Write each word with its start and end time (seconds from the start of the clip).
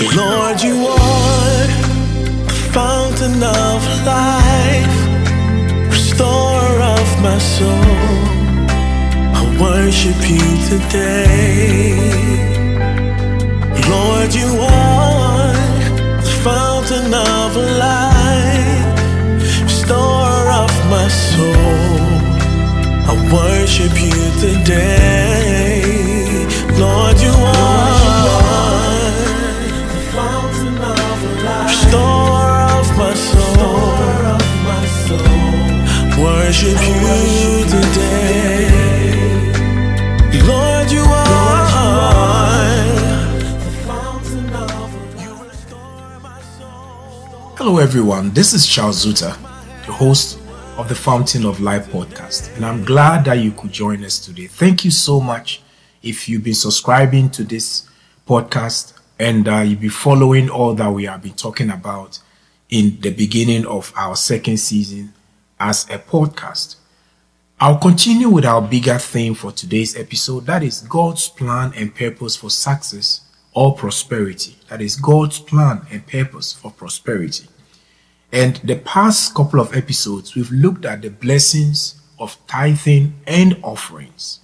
Lord, 0.00 0.62
you 0.62 0.86
are 0.86 1.66
the 2.46 2.70
fountain 2.72 3.42
of 3.42 3.84
life, 4.06 4.96
restorer 5.90 6.80
of 6.80 7.22
my 7.22 7.36
soul. 7.36 7.84
I 9.36 9.42
worship 9.60 10.16
you 10.26 10.48
today. 10.70 12.00
Lord, 13.90 14.32
you 14.34 14.50
are 14.58 15.52
the 16.16 16.32
fountain 16.44 17.12
of 17.12 17.56
life, 17.86 18.96
restorer 19.64 20.50
of 20.64 20.72
my 20.88 21.08
soul. 21.08 22.00
I 23.04 23.14
worship 23.30 23.92
you 24.00 24.22
today. 24.40 25.59
Worship 36.62 36.82
you 36.82 37.64
today. 37.64 38.68
Lord, 40.46 40.90
you 40.90 41.00
are. 41.00 41.66
Hello, 47.56 47.78
everyone. 47.78 48.32
This 48.34 48.52
is 48.52 48.66
Charles 48.66 49.06
Zuta, 49.06 49.38
the 49.86 49.92
host 49.92 50.38
of 50.76 50.90
the 50.90 50.94
Fountain 50.94 51.46
of 51.46 51.60
Life 51.62 51.86
podcast, 51.86 52.54
and 52.56 52.66
I'm 52.66 52.84
glad 52.84 53.24
that 53.24 53.38
you 53.38 53.52
could 53.52 53.72
join 53.72 54.04
us 54.04 54.18
today. 54.18 54.46
Thank 54.46 54.84
you 54.84 54.90
so 54.90 55.18
much 55.18 55.62
if 56.02 56.28
you've 56.28 56.44
been 56.44 56.52
subscribing 56.52 57.30
to 57.30 57.42
this 57.42 57.88
podcast 58.28 58.92
and 59.18 59.48
uh, 59.48 59.60
you've 59.60 59.80
been 59.80 59.88
following 59.88 60.50
all 60.50 60.74
that 60.74 60.90
we 60.90 61.06
have 61.06 61.22
been 61.22 61.32
talking 61.32 61.70
about 61.70 62.18
in 62.68 63.00
the 63.00 63.12
beginning 63.12 63.64
of 63.64 63.94
our 63.96 64.14
second 64.14 64.58
season 64.58 65.14
as 65.60 65.84
a 65.90 65.98
podcast. 65.98 66.76
I'll 67.60 67.78
continue 67.78 68.30
with 68.30 68.46
our 68.46 68.62
bigger 68.62 68.98
theme 68.98 69.34
for 69.34 69.52
today's 69.52 69.94
episode 69.96 70.46
that 70.46 70.62
is 70.62 70.80
God's 70.80 71.28
plan 71.28 71.72
and 71.76 71.94
purpose 71.94 72.34
for 72.34 72.50
success 72.50 73.20
or 73.52 73.74
prosperity. 73.74 74.56
That 74.68 74.80
is 74.80 74.96
God's 74.96 75.38
plan 75.38 75.82
and 75.90 76.06
purpose 76.06 76.52
for 76.52 76.70
prosperity. 76.70 77.46
And 78.32 78.56
the 78.56 78.76
past 78.76 79.34
couple 79.34 79.60
of 79.60 79.76
episodes, 79.76 80.34
we've 80.34 80.50
looked 80.50 80.84
at 80.84 81.02
the 81.02 81.10
blessings 81.10 82.00
of 82.18 82.36
tithing 82.46 83.14
and 83.26 83.58
offerings. 83.62 84.40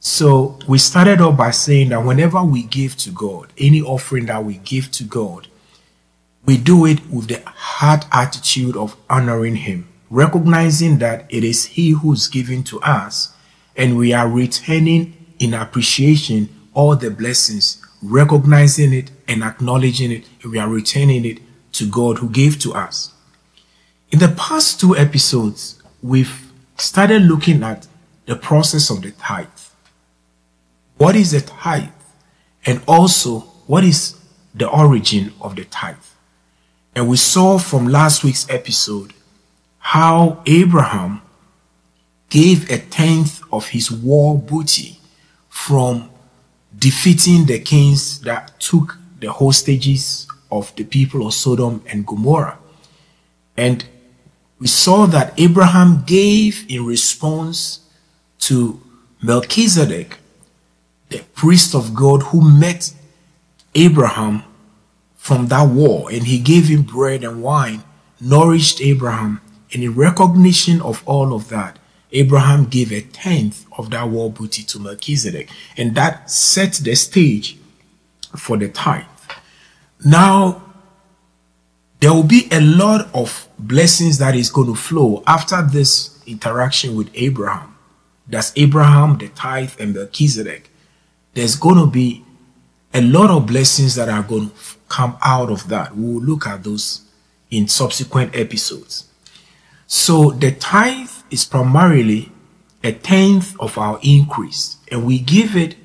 So 0.00 0.58
we 0.66 0.78
started 0.78 1.20
off 1.20 1.36
by 1.36 1.52
saying 1.52 1.90
that 1.90 2.04
whenever 2.04 2.42
we 2.42 2.64
give 2.64 2.96
to 2.96 3.10
God, 3.10 3.52
any 3.56 3.80
offering 3.80 4.26
that 4.26 4.44
we 4.44 4.54
give 4.54 4.90
to 4.92 5.04
God, 5.04 5.46
we 6.44 6.58
do 6.58 6.86
it 6.86 6.98
with 7.08 7.28
the 7.28 7.40
heart 7.46 8.04
attitude 8.10 8.76
of 8.76 8.96
honoring 9.08 9.54
Him, 9.54 9.88
recognizing 10.12 10.98
that 10.98 11.24
it 11.30 11.42
is 11.42 11.64
He 11.64 11.90
who's 11.90 12.28
giving 12.28 12.62
to 12.64 12.78
us, 12.82 13.34
and 13.74 13.96
we 13.96 14.12
are 14.12 14.28
returning 14.28 15.16
in 15.38 15.54
appreciation 15.54 16.50
all 16.74 16.94
the 16.94 17.10
blessings, 17.10 17.82
recognizing 18.02 18.92
it 18.92 19.10
and 19.26 19.42
acknowledging 19.42 20.12
it, 20.12 20.28
and 20.42 20.52
we 20.52 20.58
are 20.58 20.68
returning 20.68 21.24
it 21.24 21.38
to 21.72 21.88
God 21.88 22.18
who 22.18 22.28
gave 22.28 22.58
to 22.60 22.74
us. 22.74 23.14
In 24.10 24.18
the 24.18 24.28
past 24.28 24.78
two 24.78 24.94
episodes, 24.94 25.82
we've 26.02 26.52
started 26.76 27.22
looking 27.22 27.62
at 27.62 27.86
the 28.26 28.36
process 28.36 28.90
of 28.90 29.00
the 29.00 29.12
tithe. 29.12 29.48
What 30.98 31.16
is 31.16 31.30
the 31.30 31.40
tithe? 31.40 31.88
And 32.66 32.82
also, 32.86 33.40
what 33.66 33.82
is 33.82 34.20
the 34.54 34.68
origin 34.68 35.32
of 35.40 35.56
the 35.56 35.64
tithe? 35.64 35.96
And 36.94 37.08
we 37.08 37.16
saw 37.16 37.58
from 37.58 37.88
last 37.88 38.22
week's 38.22 38.46
episode 38.50 39.14
how 39.82 40.42
Abraham 40.46 41.20
gave 42.30 42.70
a 42.70 42.78
tenth 42.78 43.42
of 43.52 43.68
his 43.68 43.90
war 43.90 44.38
booty 44.38 44.98
from 45.50 46.08
defeating 46.78 47.44
the 47.44 47.58
kings 47.58 48.20
that 48.20 48.58
took 48.58 48.96
the 49.20 49.30
hostages 49.30 50.26
of 50.50 50.74
the 50.76 50.84
people 50.84 51.26
of 51.26 51.34
Sodom 51.34 51.82
and 51.86 52.06
Gomorrah. 52.06 52.58
And 53.56 53.84
we 54.58 54.68
saw 54.68 55.06
that 55.06 55.34
Abraham 55.38 56.04
gave 56.06 56.64
in 56.68 56.86
response 56.86 57.80
to 58.40 58.80
Melchizedek, 59.20 60.18
the 61.10 61.18
priest 61.34 61.74
of 61.74 61.94
God 61.94 62.22
who 62.22 62.40
met 62.40 62.94
Abraham 63.74 64.44
from 65.16 65.48
that 65.48 65.68
war, 65.68 66.10
and 66.10 66.22
he 66.24 66.38
gave 66.38 66.68
him 66.68 66.82
bread 66.82 67.24
and 67.24 67.42
wine, 67.42 67.82
nourished 68.20 68.80
Abraham. 68.80 69.40
In 69.72 69.94
recognition 69.94 70.80
of 70.82 71.02
all 71.06 71.34
of 71.34 71.48
that, 71.48 71.78
Abraham 72.12 72.66
gave 72.66 72.92
a 72.92 73.00
tenth 73.00 73.64
of 73.78 73.90
that 73.90 74.08
war 74.08 74.30
booty 74.30 74.62
to 74.64 74.78
Melchizedek, 74.78 75.48
and 75.78 75.94
that 75.94 76.30
set 76.30 76.74
the 76.74 76.94
stage 76.94 77.56
for 78.36 78.58
the 78.58 78.68
tithe. 78.68 79.04
Now, 80.04 80.62
there 82.00 82.12
will 82.12 82.22
be 82.22 82.48
a 82.50 82.60
lot 82.60 83.08
of 83.14 83.48
blessings 83.58 84.18
that 84.18 84.34
is 84.34 84.50
going 84.50 84.66
to 84.66 84.74
flow 84.74 85.22
after 85.26 85.62
this 85.62 86.18
interaction 86.26 86.96
with 86.96 87.08
Abraham. 87.14 87.76
That's 88.26 88.52
Abraham, 88.56 89.18
the 89.18 89.28
tithe, 89.28 89.72
and 89.80 89.94
Melchizedek. 89.94 90.68
There's 91.32 91.56
going 91.56 91.76
to 91.76 91.86
be 91.86 92.24
a 92.92 93.00
lot 93.00 93.30
of 93.30 93.46
blessings 93.46 93.94
that 93.94 94.08
are 94.10 94.22
going 94.22 94.50
to 94.50 94.54
come 94.88 95.16
out 95.24 95.50
of 95.50 95.68
that. 95.68 95.96
We 95.96 96.14
will 96.14 96.22
look 96.22 96.46
at 96.46 96.62
those 96.62 97.02
in 97.50 97.68
subsequent 97.68 98.36
episodes. 98.36 99.08
So 99.94 100.30
the 100.30 100.52
tithe 100.52 101.10
is 101.30 101.44
primarily 101.44 102.32
a 102.82 102.92
tenth 102.92 103.54
of 103.60 103.76
our 103.76 104.00
increase, 104.02 104.78
and 104.90 105.04
we 105.04 105.18
give 105.18 105.54
it 105.54 105.76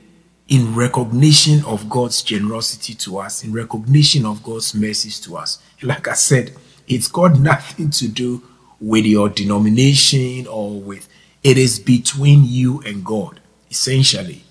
in 0.48 0.74
recognition 0.74 1.66
of 1.66 1.90
God's 1.90 2.22
generosity 2.22 2.94
to 2.94 3.18
us, 3.18 3.44
in 3.44 3.52
recognition 3.52 4.26
of 4.26 4.42
God's 4.44 4.74
mercies 4.74 5.20
to 5.20 5.36
us. 5.36 5.62
Like 5.84 6.08
I 6.08 6.14
said, 6.14 6.54
it's 6.88 7.10
got 7.10 7.38
nothing 7.42 7.90
to 7.90 8.08
do 8.08 8.44
with 8.80 9.06
your 9.06 9.28
denomination 9.28 10.48
or 10.48 10.80
with 10.80 11.10
it 11.44 11.58
is 11.58 11.78
between 11.78 12.46
you 12.46 12.82
and 12.84 13.04
God. 13.04 13.42
Essentially, 13.70 14.42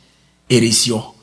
it 0.50 0.62
is 0.62 0.87
your 0.87 1.15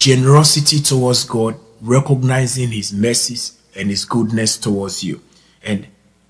generosity 0.00 0.80
towards 0.80 1.22
God, 1.22 1.54
recognizing 1.80 2.72
His 2.72 2.92
mercies 2.92 3.56
and 3.76 3.88
His 3.88 4.04
goodness 4.04 4.58
towards 4.58 5.04
you, 5.04 5.20
and 5.62 5.86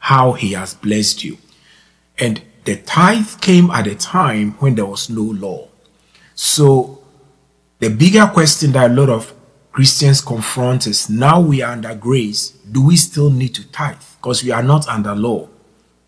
how 0.06 0.30
He 0.34 0.52
has 0.52 0.72
blessed 0.72 1.24
you. 1.24 1.36
And 2.16 2.40
the 2.64 2.76
tithe 2.76 3.40
came 3.40 3.72
at 3.72 3.88
a 3.88 3.96
time 3.96 4.52
when 4.60 4.76
there 4.76 4.86
was 4.86 5.10
no 5.10 5.22
law. 5.22 5.66
So 6.36 7.02
the 7.80 7.90
bigger 7.90 8.28
question 8.32 8.70
that 8.72 8.92
a 8.92 8.94
lot 8.94 9.08
of 9.08 9.34
Christians 9.72 10.20
confront 10.20 10.86
is 10.86 11.10
now 11.10 11.40
we 11.40 11.60
are 11.60 11.72
under 11.72 11.92
grace, 11.96 12.50
do 12.70 12.86
we 12.86 12.96
still 12.96 13.30
need 13.30 13.52
to 13.56 13.68
tithe? 13.72 14.00
Because 14.18 14.44
we 14.44 14.52
are 14.52 14.62
not 14.62 14.86
under 14.86 15.12
law, 15.12 15.48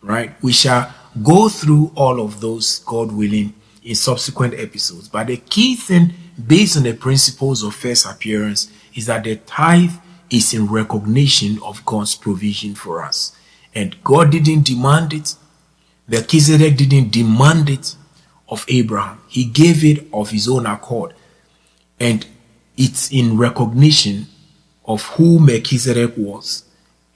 right? 0.01 0.33
We 0.45 0.53
shall 0.53 0.95
go 1.21 1.49
through 1.49 1.91
all 1.97 2.21
of 2.21 2.41
those, 2.41 2.79
God 2.79 3.11
willing, 3.11 3.53
in 3.83 3.97
subsequent 3.97 4.55
episodes. 4.55 5.09
But 5.09 5.27
the 5.27 5.39
key 5.39 5.75
thing, 5.75 6.13
based 6.47 6.77
on 6.77 6.85
the 6.85 6.95
principles 6.95 7.65
of 7.65 7.75
first 7.75 8.07
appearance, 8.07 8.71
is 8.95 9.07
that 9.07 9.25
the 9.25 9.37
tithe 9.37 9.95
is 10.31 10.55
in 10.55 10.69
recognition 10.69 11.59
of 11.65 11.85
God's 11.85 12.15
provision 12.15 12.77
for 12.77 13.03
us. 13.03 13.35
And 13.79 13.95
God 14.03 14.33
didn't 14.33 14.67
demand 14.67 15.13
it, 15.13 15.37
Melchizedek 16.09 16.77
didn't 16.77 17.13
demand 17.13 17.71
it 17.71 17.95
of 18.49 18.65
Abraham. 18.67 19.21
He 19.29 19.45
gave 19.45 19.85
it 19.85 20.05
of 20.13 20.31
his 20.31 20.49
own 20.49 20.67
accord. 20.67 21.15
And 22.01 22.27
it's 22.77 23.13
in 23.13 23.37
recognition 23.39 24.27
of 24.85 25.03
who 25.15 25.39
Melchizedek 25.39 26.15
was 26.17 26.65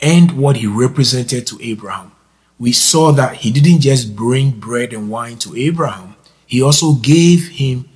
and 0.01 0.39
what 0.39 0.59
he 0.59 0.69
represented 0.69 1.49
to 1.49 1.59
Abraham. 1.61 2.13
We 2.61 2.71
saw 2.71 3.11
that 3.11 3.39
he 3.39 3.51
didn't 3.51 3.81
just 3.81 4.15
bring 4.15 4.53
bread 4.53 4.93
and 4.93 5.11
wine 5.11 5.39
to 5.39 5.57
Abraham, 5.57 6.15
he 6.47 6.63
also 6.63 6.93
gave 6.95 7.49
him 7.49 7.89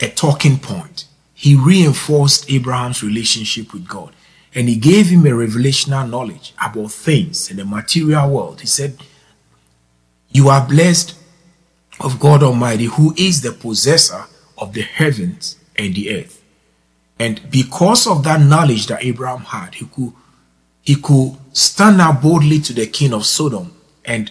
a 0.00 0.08
talking 0.08 0.58
point. 0.58 1.04
He 1.32 1.54
reinforced 1.54 2.50
Abraham's 2.50 3.04
relationship 3.04 3.72
with 3.72 3.86
God 3.86 4.12
and 4.54 4.68
he 4.68 4.76
gave 4.76 5.08
him 5.08 5.26
a 5.26 5.30
revelational 5.30 6.08
knowledge 6.08 6.54
about 6.64 6.92
things 6.92 7.50
in 7.50 7.56
the 7.56 7.64
material 7.64 8.30
world. 8.30 8.60
He 8.60 8.66
said, 8.66 8.96
You 10.30 10.48
are 10.48 10.66
blessed 10.66 11.16
of 12.00 12.20
God 12.20 12.42
Almighty, 12.42 12.84
who 12.84 13.14
is 13.16 13.40
the 13.40 13.52
possessor 13.52 14.24
of 14.56 14.72
the 14.72 14.82
heavens 14.82 15.56
and 15.76 15.94
the 15.94 16.16
earth. 16.16 16.42
And 17.18 17.40
because 17.50 18.06
of 18.06 18.24
that 18.24 18.40
knowledge 18.40 18.86
that 18.86 19.04
Abraham 19.04 19.40
had, 19.40 19.74
he 19.74 19.86
could 19.86 20.12
he 20.82 20.96
could 20.96 21.36
stand 21.52 22.00
up 22.00 22.20
boldly 22.20 22.60
to 22.60 22.72
the 22.74 22.86
king 22.86 23.14
of 23.14 23.24
Sodom 23.24 23.74
and 24.04 24.30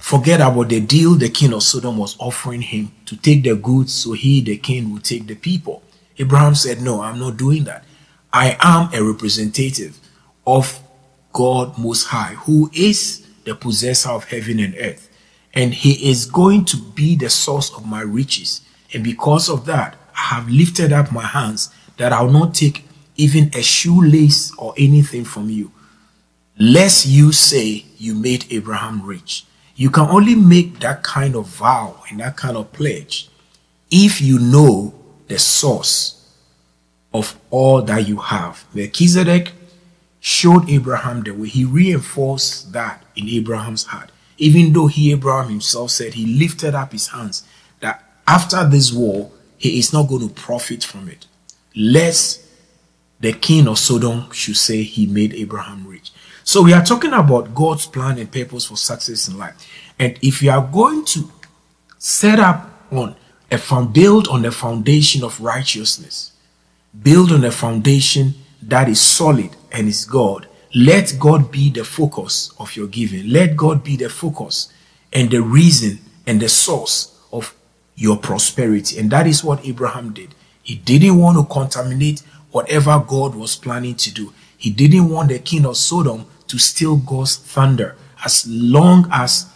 forget 0.00 0.40
about 0.40 0.70
the 0.70 0.80
deal 0.80 1.14
the 1.14 1.28
king 1.28 1.52
of 1.52 1.62
Sodom 1.62 1.98
was 1.98 2.16
offering 2.18 2.62
him 2.62 2.90
to 3.04 3.16
take 3.16 3.42
the 3.42 3.54
goods 3.54 3.92
so 3.92 4.12
he, 4.12 4.40
the 4.40 4.56
king, 4.56 4.92
would 4.92 5.04
take 5.04 5.26
the 5.26 5.34
people. 5.34 5.82
Abraham 6.18 6.54
said, 6.54 6.80
No, 6.80 7.02
I'm 7.02 7.18
not 7.18 7.36
doing 7.36 7.64
that. 7.64 7.84
I 8.32 8.56
am 8.60 8.88
a 8.94 9.04
representative 9.04 9.98
of 10.46 10.80
God 11.32 11.78
Most 11.78 12.04
High, 12.04 12.34
who 12.34 12.70
is 12.72 13.26
the 13.44 13.54
possessor 13.54 14.10
of 14.10 14.24
heaven 14.24 14.58
and 14.58 14.74
earth. 14.78 15.10
And 15.52 15.74
He 15.74 16.10
is 16.10 16.26
going 16.26 16.64
to 16.66 16.76
be 16.76 17.14
the 17.14 17.28
source 17.28 17.72
of 17.74 17.86
my 17.86 18.00
riches. 18.00 18.62
And 18.94 19.04
because 19.04 19.50
of 19.50 19.66
that, 19.66 19.96
I 20.16 20.34
have 20.34 20.48
lifted 20.48 20.92
up 20.92 21.12
my 21.12 21.26
hands 21.26 21.70
that 21.98 22.12
I 22.12 22.22
will 22.22 22.32
not 22.32 22.54
take 22.54 22.84
even 23.16 23.50
a 23.54 23.62
shoelace 23.62 24.54
or 24.56 24.72
anything 24.78 25.24
from 25.24 25.50
you, 25.50 25.70
lest 26.58 27.06
you 27.06 27.32
say 27.32 27.84
you 27.98 28.14
made 28.14 28.46
Abraham 28.50 29.04
rich. 29.04 29.44
You 29.76 29.90
can 29.90 30.08
only 30.08 30.34
make 30.34 30.80
that 30.80 31.02
kind 31.02 31.36
of 31.36 31.46
vow 31.48 32.02
and 32.10 32.20
that 32.20 32.36
kind 32.36 32.56
of 32.56 32.72
pledge 32.72 33.28
if 33.90 34.20
you 34.20 34.38
know 34.38 34.94
the 35.28 35.38
source 35.38 36.21
of 37.14 37.38
all 37.50 37.82
that 37.82 38.08
you 38.08 38.16
have. 38.16 38.64
Melchizedek 38.74 39.52
showed 40.20 40.68
Abraham 40.70 41.22
the 41.22 41.32
way. 41.32 41.48
He 41.48 41.64
reinforced 41.64 42.72
that 42.72 43.04
in 43.16 43.28
Abraham's 43.28 43.84
heart. 43.84 44.10
Even 44.38 44.72
though 44.72 44.86
he, 44.86 45.12
Abraham 45.12 45.50
himself, 45.50 45.90
said 45.90 46.14
he 46.14 46.26
lifted 46.38 46.74
up 46.74 46.92
his 46.92 47.08
hands, 47.08 47.46
that 47.80 48.02
after 48.26 48.68
this 48.68 48.92
war, 48.92 49.30
he 49.58 49.78
is 49.78 49.92
not 49.92 50.08
going 50.08 50.28
to 50.28 50.34
profit 50.34 50.82
from 50.84 51.08
it. 51.08 51.26
Lest 51.76 52.44
the 53.20 53.32
king 53.32 53.68
of 53.68 53.78
Sodom 53.78 54.30
should 54.32 54.56
say 54.56 54.82
he 54.82 55.06
made 55.06 55.34
Abraham 55.34 55.86
rich. 55.86 56.12
So 56.44 56.62
we 56.62 56.72
are 56.72 56.84
talking 56.84 57.12
about 57.12 57.54
God's 57.54 57.86
plan 57.86 58.18
and 58.18 58.30
purpose 58.30 58.66
for 58.66 58.76
success 58.76 59.28
in 59.28 59.38
life. 59.38 59.54
And 59.98 60.18
if 60.22 60.42
you 60.42 60.50
are 60.50 60.66
going 60.66 61.04
to 61.06 61.30
set 61.98 62.40
up 62.40 62.68
on 62.90 63.14
a 63.50 63.86
build 63.86 64.26
on 64.28 64.42
the 64.42 64.50
foundation 64.50 65.22
of 65.22 65.40
righteousness, 65.40 66.31
build 67.00 67.32
on 67.32 67.44
a 67.44 67.50
foundation 67.50 68.34
that 68.62 68.88
is 68.88 69.00
solid 69.00 69.50
and 69.70 69.88
is 69.88 70.04
God, 70.04 70.46
let 70.74 71.14
God 71.18 71.50
be 71.50 71.70
the 71.70 71.84
focus 71.84 72.52
of 72.58 72.74
your 72.76 72.86
giving. 72.86 73.28
Let 73.28 73.56
God 73.56 73.84
be 73.84 73.96
the 73.96 74.08
focus 74.08 74.72
and 75.12 75.30
the 75.30 75.42
reason 75.42 75.98
and 76.26 76.40
the 76.40 76.48
source 76.48 77.18
of 77.32 77.54
your 77.94 78.16
prosperity. 78.16 78.98
And 78.98 79.10
that 79.10 79.26
is 79.26 79.44
what 79.44 79.66
Abraham 79.66 80.12
did. 80.12 80.34
He 80.62 80.76
didn't 80.76 81.18
want 81.18 81.36
to 81.36 81.52
contaminate 81.52 82.22
whatever 82.50 83.02
God 83.06 83.34
was 83.34 83.56
planning 83.56 83.96
to 83.96 84.12
do. 84.12 84.32
He 84.56 84.70
didn't 84.70 85.08
want 85.08 85.28
the 85.28 85.38
king 85.38 85.66
of 85.66 85.76
Sodom 85.76 86.26
to 86.46 86.58
steal 86.58 86.96
God's 86.96 87.36
thunder 87.36 87.96
as 88.24 88.46
long 88.46 89.08
as 89.10 89.46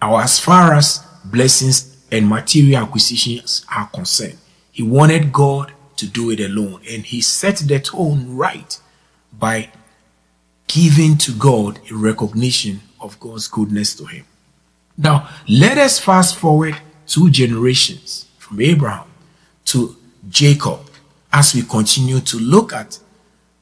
or 0.00 0.20
as 0.20 0.38
far 0.38 0.74
as 0.74 1.00
blessings 1.24 1.96
and 2.10 2.28
material 2.28 2.82
acquisitions 2.82 3.64
are 3.74 3.86
concerned. 3.88 4.36
He 4.72 4.82
wanted 4.82 5.32
God 5.32 5.72
to 6.02 6.08
do 6.08 6.30
it 6.30 6.40
alone 6.40 6.80
and 6.90 7.06
he 7.06 7.20
set 7.20 7.58
the 7.58 7.78
tone 7.78 8.36
right 8.36 8.80
by 9.38 9.70
giving 10.66 11.16
to 11.16 11.32
God 11.32 11.78
a 11.88 11.94
recognition 11.94 12.80
of 13.00 13.20
God's 13.20 13.46
goodness 13.46 13.94
to 13.94 14.06
him. 14.06 14.24
Now, 14.98 15.28
let 15.48 15.78
us 15.78 16.00
fast 16.00 16.36
forward 16.36 16.76
two 17.06 17.30
generations 17.30 18.26
from 18.38 18.60
Abraham 18.60 19.06
to 19.66 19.96
Jacob 20.28 20.80
as 21.32 21.54
we 21.54 21.62
continue 21.62 22.18
to 22.18 22.38
look 22.38 22.72
at 22.72 22.98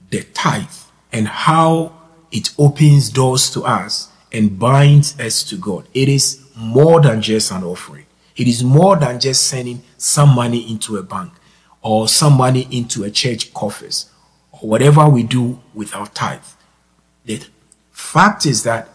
the 0.08 0.22
tithe 0.32 0.64
and 1.12 1.28
how 1.28 1.92
it 2.32 2.54
opens 2.58 3.10
doors 3.10 3.50
to 3.50 3.64
us 3.64 4.08
and 4.32 4.58
binds 4.58 5.20
us 5.20 5.44
to 5.44 5.56
God. 5.56 5.86
It 5.92 6.08
is 6.08 6.42
more 6.56 7.02
than 7.02 7.20
just 7.20 7.52
an 7.52 7.64
offering. 7.64 8.06
It 8.34 8.48
is 8.48 8.64
more 8.64 8.96
than 8.96 9.20
just 9.20 9.46
sending 9.46 9.82
some 9.98 10.30
money 10.30 10.70
into 10.70 10.96
a 10.96 11.02
bank 11.02 11.34
or 11.82 12.08
some 12.08 12.34
money 12.34 12.68
into 12.70 13.04
a 13.04 13.10
church 13.10 13.52
coffers 13.54 14.10
or 14.52 14.68
whatever 14.68 15.08
we 15.08 15.22
do 15.22 15.60
with 15.74 15.94
our 15.94 16.06
tithe. 16.08 16.40
The 17.24 17.42
fact 17.90 18.46
is 18.46 18.62
that 18.64 18.88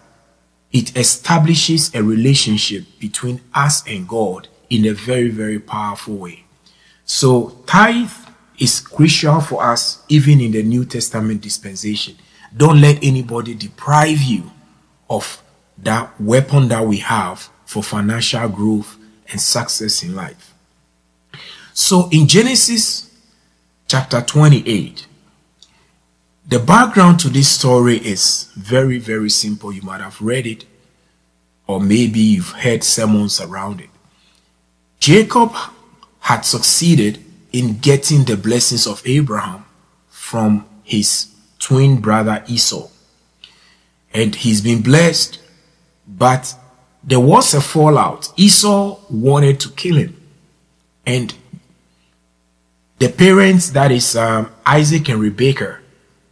it 0.71 0.95
establishes 0.97 1.93
a 1.95 2.03
relationship 2.03 2.83
between 2.99 3.41
us 3.53 3.85
and 3.87 4.07
God 4.07 4.47
in 4.69 4.85
a 4.85 4.93
very, 4.93 5.29
very 5.29 5.59
powerful 5.59 6.17
way. 6.17 6.43
So 7.05 7.61
tithe 7.65 8.11
is 8.59 8.79
crucial 8.79 9.41
for 9.41 9.63
us 9.63 10.03
even 10.09 10.41
in 10.41 10.51
the 10.51 10.63
New 10.63 10.85
Testament 10.85 11.41
dispensation. 11.41 12.15
Don't 12.55 12.81
let 12.81 13.03
anybody 13.03 13.53
deprive 13.53 14.21
you 14.21 14.51
of 15.09 15.41
that 15.77 16.19
weapon 16.19 16.67
that 16.69 16.85
we 16.85 16.97
have 16.97 17.49
for 17.65 17.83
financial 17.83 18.47
growth 18.49 18.97
and 19.29 19.39
success 19.39 20.03
in 20.03 20.15
life. 20.15 20.54
So 21.77 22.07
in 22.09 22.25
Genesis 22.25 23.11
chapter 23.85 24.21
28, 24.21 25.07
the 26.47 26.57
background 26.57 27.19
to 27.19 27.29
this 27.29 27.49
story 27.49 27.97
is 27.97 28.49
very, 28.55 28.97
very 28.97 29.29
simple. 29.29 29.73
You 29.73 29.81
might 29.81 29.99
have 29.99 30.21
read 30.21 30.47
it, 30.47 30.63
or 31.67 31.81
maybe 31.81 32.21
you've 32.21 32.51
heard 32.51 32.81
sermons 32.81 33.41
around 33.41 33.81
it. 33.81 33.89
Jacob 34.99 35.51
had 36.21 36.41
succeeded 36.41 37.21
in 37.51 37.79
getting 37.79 38.23
the 38.23 38.37
blessings 38.37 38.87
of 38.87 39.01
Abraham 39.05 39.65
from 40.07 40.65
his 40.81 41.27
twin 41.59 41.99
brother 41.99 42.41
Esau. 42.47 42.87
And 44.13 44.33
he's 44.33 44.61
been 44.61 44.81
blessed, 44.81 45.39
but 46.07 46.55
there 47.03 47.19
was 47.19 47.53
a 47.53 47.59
fallout. 47.59 48.31
Esau 48.37 48.97
wanted 49.09 49.59
to 49.59 49.69
kill 49.71 49.97
him. 49.97 50.15
And 51.05 51.35
the 52.97 53.09
parents, 53.09 53.71
that 53.71 53.91
is 53.91 54.15
um, 54.15 54.51
Isaac 54.65 55.09
and 55.09 55.19
Rebekah, 55.19 55.79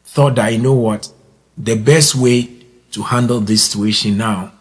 thought 0.05 0.35
that, 0.35 0.53
you 0.53 0.59
know 0.59 0.73
what, 0.73 1.11
the 1.57 1.75
best 1.75 2.15
way 2.15 2.49
to 2.91 3.03
handle 3.03 3.39
this 3.39 3.69
situation 3.69 4.17
now 4.17 4.51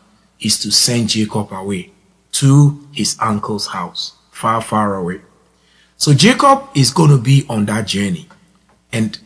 is 0.40 0.58
to 0.60 0.72
send 0.72 1.10
Jacob 1.10 1.52
away 1.52 1.92
to 2.32 2.88
his 2.92 3.16
uncle's 3.20 3.68
house, 3.68 4.16
far, 4.30 4.60
far 4.60 4.96
away. 4.96 5.20
So 5.96 6.12
Jacob 6.12 6.68
is 6.74 6.90
going 6.90 7.10
to 7.10 7.18
be 7.18 7.46
on 7.48 7.66
that 7.66 7.86
journey. 7.86 8.28
And 8.90 9.18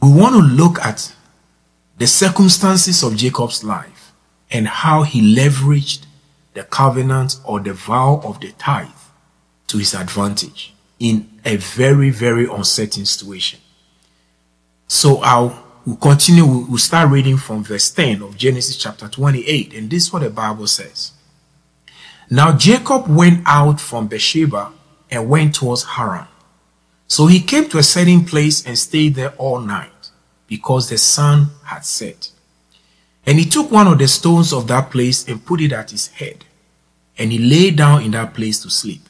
we 0.00 0.10
want 0.10 0.34
to 0.34 0.40
look 0.40 0.80
at 0.80 1.14
the 1.98 2.06
circumstances 2.06 3.02
of 3.02 3.16
Jacob's 3.16 3.62
life 3.62 4.12
and 4.50 4.66
how 4.66 5.02
he 5.02 5.36
leveraged 5.36 6.06
the 6.54 6.62
covenant 6.62 7.36
or 7.44 7.60
the 7.60 7.74
vow 7.74 8.20
of 8.24 8.40
the 8.40 8.52
tithe 8.52 8.88
to 9.66 9.78
his 9.78 9.94
advantage 9.94 10.72
in 11.02 11.28
a 11.44 11.56
very, 11.56 12.10
very 12.10 12.46
uncertain 12.46 13.04
situation. 13.04 13.58
So 14.86 15.16
I'll 15.16 15.66
we'll 15.84 15.96
continue, 15.96 16.46
we'll 16.46 16.78
start 16.78 17.10
reading 17.10 17.36
from 17.36 17.64
verse 17.64 17.90
10 17.90 18.22
of 18.22 18.36
Genesis 18.36 18.76
chapter 18.76 19.08
28. 19.08 19.74
And 19.74 19.90
this 19.90 20.04
is 20.04 20.12
what 20.12 20.22
the 20.22 20.30
Bible 20.30 20.68
says. 20.68 21.10
Now 22.30 22.56
Jacob 22.56 23.08
went 23.08 23.42
out 23.46 23.80
from 23.80 24.06
Beersheba 24.06 24.72
and 25.10 25.28
went 25.28 25.56
towards 25.56 25.82
Haran. 25.82 26.28
So 27.08 27.26
he 27.26 27.40
came 27.40 27.68
to 27.70 27.78
a 27.78 27.82
certain 27.82 28.24
place 28.24 28.64
and 28.64 28.78
stayed 28.78 29.16
there 29.16 29.34
all 29.38 29.60
night 29.60 30.10
because 30.46 30.88
the 30.88 30.98
sun 30.98 31.48
had 31.64 31.84
set. 31.84 32.30
And 33.26 33.40
he 33.40 33.44
took 33.44 33.72
one 33.72 33.88
of 33.88 33.98
the 33.98 34.06
stones 34.06 34.52
of 34.52 34.68
that 34.68 34.92
place 34.92 35.26
and 35.26 35.44
put 35.44 35.60
it 35.60 35.72
at 35.72 35.90
his 35.90 36.06
head. 36.06 36.44
And 37.18 37.32
he 37.32 37.38
lay 37.38 37.72
down 37.72 38.02
in 38.02 38.12
that 38.12 38.34
place 38.34 38.62
to 38.62 38.70
sleep. 38.70 39.02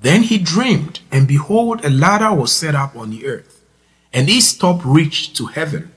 Then 0.00 0.22
he 0.22 0.38
dreamed, 0.38 1.00
and 1.10 1.26
behold, 1.26 1.84
a 1.84 1.90
ladder 1.90 2.32
was 2.32 2.52
set 2.52 2.74
up 2.74 2.94
on 2.94 3.10
the 3.10 3.26
earth, 3.26 3.64
and 4.12 4.28
its 4.28 4.54
top 4.54 4.80
reached 4.84 5.36
to 5.36 5.46
heaven. 5.46 5.92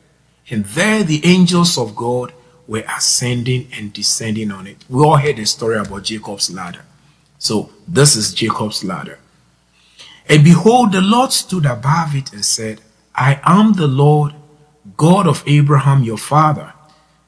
And 0.50 0.65
there 0.65 1.03
the 1.03 1.25
angels 1.25 1.77
of 1.77 1.96
God 1.96 2.34
were 2.67 2.84
ascending 2.98 3.67
and 3.74 3.93
descending 3.93 4.51
on 4.51 4.67
it. 4.67 4.84
We 4.89 5.03
all 5.03 5.17
heard 5.17 5.38
the 5.38 5.46
story 5.46 5.77
about 5.77 6.03
Jacob's 6.03 6.51
ladder. 6.51 6.84
So 7.38 7.72
this 7.88 8.15
is 8.15 8.34
Jacob's 8.34 8.84
ladder. 8.84 9.20
And 10.27 10.43
behold, 10.43 10.91
the 10.91 11.01
Lord 11.01 11.31
stood 11.31 11.65
above 11.65 12.15
it 12.15 12.31
and 12.34 12.46
said, 12.46 12.81
I 13.15 13.39
am 13.43 13.74
the 13.74 13.88
Lord, 13.88 14.34
God 14.98 15.27
of 15.27 15.43
Abraham 15.46 16.03
your 16.03 16.17
father, 16.17 16.74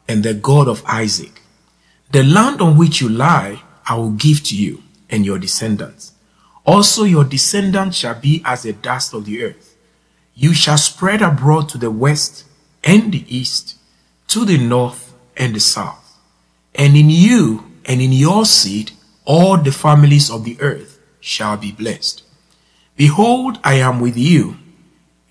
and 0.08 0.24
the 0.24 0.34
God 0.34 0.68
of 0.68 0.84
Isaac. 0.86 1.42
The 2.12 2.24
land 2.24 2.62
on 2.62 2.78
which 2.78 3.02
you 3.02 3.10
lie, 3.10 3.62
I 3.88 3.96
will 3.96 4.12
give 4.12 4.44
to 4.44 4.56
you 4.56 4.84
and 5.10 5.26
your 5.26 5.40
descendants. 5.40 6.14
Also 6.66 7.04
your 7.04 7.24
descendants 7.24 7.98
shall 7.98 8.20
be 8.20 8.42
as 8.46 8.64
the 8.64 8.74
dust 8.74 9.14
of 9.14 9.26
the 9.26 9.44
earth. 9.44 9.76
You 10.36 10.54
shall 10.54 10.78
spread 10.78 11.22
abroad 11.22 11.70
to 11.70 11.78
the 11.78 11.92
west 11.92 12.46
and 12.84 13.12
the 13.12 13.26
east, 13.28 13.78
to 14.28 14.46
the 14.46 14.58
north 14.58 15.14
and 15.38 15.56
the 15.56 15.60
south. 15.60 16.18
And 16.76 16.96
in 16.96 17.10
you 17.10 17.72
and 17.86 18.02
in 18.02 18.12
your 18.12 18.46
seed, 18.46 18.92
all 19.26 19.58
the 19.58 19.72
families 19.72 20.30
of 20.30 20.44
the 20.44 20.60
earth 20.60 21.00
shall 21.20 21.58
be 21.58 21.72
blessed. 21.72 22.24
Behold, 22.96 23.60
I 23.64 23.76
am 23.76 24.00
with 24.00 24.18
you, 24.18 24.58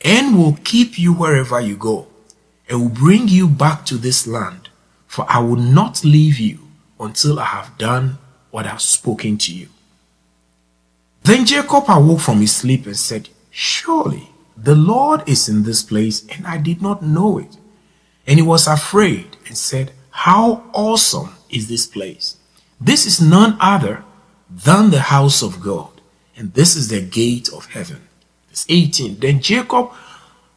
and 0.04 0.36
will 0.36 0.58
keep 0.64 0.98
you 0.98 1.12
wherever 1.12 1.60
you 1.60 1.76
go, 1.76 2.08
and 2.68 2.80
will 2.80 2.88
bring 2.88 3.28
you 3.28 3.48
back 3.48 3.84
to 3.86 3.96
this 3.96 4.26
land, 4.26 4.68
for 5.06 5.26
I 5.28 5.40
will 5.40 5.56
not 5.56 6.04
leave 6.04 6.38
you 6.38 6.58
until 6.98 7.38
I 7.38 7.44
have 7.44 7.76
done 7.78 8.18
what 8.50 8.66
I 8.66 8.70
have 8.70 8.82
spoken 8.82 9.38
to 9.38 9.54
you. 9.54 9.68
Then 11.24 11.46
Jacob 11.46 11.84
awoke 11.88 12.20
from 12.20 12.40
his 12.40 12.54
sleep 12.54 12.86
and 12.86 12.96
said, 12.96 13.28
Surely 13.50 14.30
The 14.56 14.74
Lord 14.74 15.22
is 15.28 15.48
in 15.48 15.62
this 15.62 15.82
place, 15.82 16.26
and 16.28 16.46
I 16.46 16.58
did 16.58 16.82
not 16.82 17.02
know 17.02 17.38
it. 17.38 17.56
And 18.26 18.38
he 18.38 18.42
was 18.42 18.66
afraid 18.66 19.36
and 19.46 19.56
said, 19.56 19.92
How 20.10 20.64
awesome 20.72 21.34
is 21.48 21.68
this 21.68 21.86
place! 21.86 22.36
This 22.80 23.06
is 23.06 23.20
none 23.20 23.56
other 23.60 24.04
than 24.50 24.90
the 24.90 25.00
house 25.00 25.42
of 25.42 25.60
God, 25.60 26.00
and 26.36 26.52
this 26.54 26.74
is 26.74 26.88
the 26.88 27.00
gate 27.00 27.48
of 27.52 27.66
heaven. 27.66 28.08
Verse 28.48 28.66
18 28.68 29.20
Then 29.20 29.40
Jacob 29.40 29.92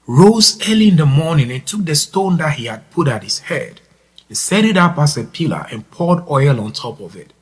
rose 0.07 0.59
early 0.67 0.89
in 0.89 0.97
the 0.97 1.05
morning 1.05 1.51
and 1.51 1.65
took 1.65 1.85
the 1.85 1.95
stone 1.95 2.37
that 2.37 2.57
he 2.57 2.65
had 2.65 2.89
put 2.91 3.07
at 3.07 3.23
his 3.23 3.39
head 3.39 3.81
and 4.27 4.37
set 4.37 4.65
it 4.65 4.77
up 4.77 4.97
as 4.97 5.17
a 5.17 5.23
pillar 5.23 5.67
and 5.71 5.89
poured 5.91 6.23
oil 6.27 6.59
on 6.59 6.71
top 6.71 6.99
of 6.99 7.15
it. 7.15 7.33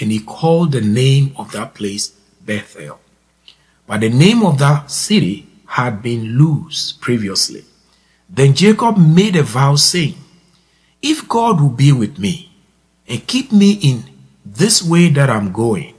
And 0.00 0.10
he 0.10 0.18
called 0.18 0.72
the 0.72 0.80
name 0.80 1.32
of 1.36 1.52
that 1.52 1.74
place 1.74 2.12
Bethel. 2.44 3.00
But 3.86 4.00
the 4.00 4.08
name 4.08 4.42
of 4.44 4.58
that 4.58 4.90
city 4.90 5.46
had 5.66 6.02
been 6.02 6.38
Luz 6.38 6.92
previously. 7.00 7.64
Then 8.28 8.54
Jacob 8.54 8.96
made 8.96 9.36
a 9.36 9.42
vow 9.42 9.76
saying, 9.76 10.16
If 11.02 11.28
God 11.28 11.60
will 11.60 11.68
be 11.68 11.92
with 11.92 12.18
me 12.18 12.52
and 13.08 13.26
keep 13.26 13.52
me 13.52 13.72
in 13.72 14.04
this 14.44 14.82
way 14.82 15.08
that 15.10 15.30
I'm 15.30 15.52
going, 15.52 15.94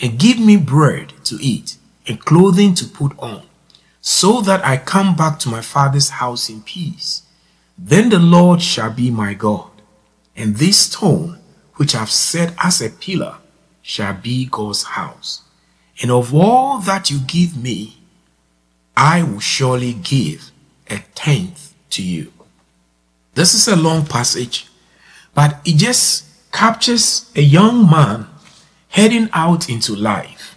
and 0.00 0.18
give 0.18 0.38
me 0.38 0.56
bread 0.56 1.12
to 1.24 1.38
eat 1.40 1.76
and 2.06 2.20
clothing 2.20 2.74
to 2.74 2.86
put 2.86 3.16
on, 3.18 3.42
so 4.00 4.40
that 4.42 4.64
I 4.64 4.76
come 4.76 5.16
back 5.16 5.38
to 5.40 5.48
my 5.48 5.60
father's 5.60 6.10
house 6.10 6.50
in 6.50 6.62
peace, 6.62 7.22
then 7.78 8.10
the 8.10 8.18
Lord 8.18 8.60
shall 8.60 8.90
be 8.90 9.10
my 9.10 9.34
God, 9.34 9.70
and 10.36 10.56
this 10.56 10.78
stone 10.78 11.38
which 11.76 11.94
I've 11.94 12.10
set 12.10 12.54
as 12.58 12.80
a 12.80 12.90
pillar 12.90 13.36
shall 13.82 14.14
be 14.14 14.46
God's 14.46 14.82
house. 14.82 15.42
And 16.02 16.10
of 16.10 16.34
all 16.34 16.78
that 16.80 17.10
you 17.10 17.20
give 17.20 17.56
me, 17.56 17.98
I 18.96 19.22
will 19.22 19.40
surely 19.40 19.92
give 19.92 20.50
a 20.90 20.98
tenth 21.14 21.74
to 21.90 22.02
you. 22.02 22.32
This 23.34 23.54
is 23.54 23.66
a 23.68 23.76
long 23.76 24.06
passage, 24.06 24.68
but 25.34 25.60
it 25.64 25.76
just 25.76 26.24
captures 26.52 27.30
a 27.34 27.42
young 27.42 27.90
man 27.90 28.26
heading 28.88 29.28
out 29.32 29.68
into 29.68 29.94
life 29.94 30.56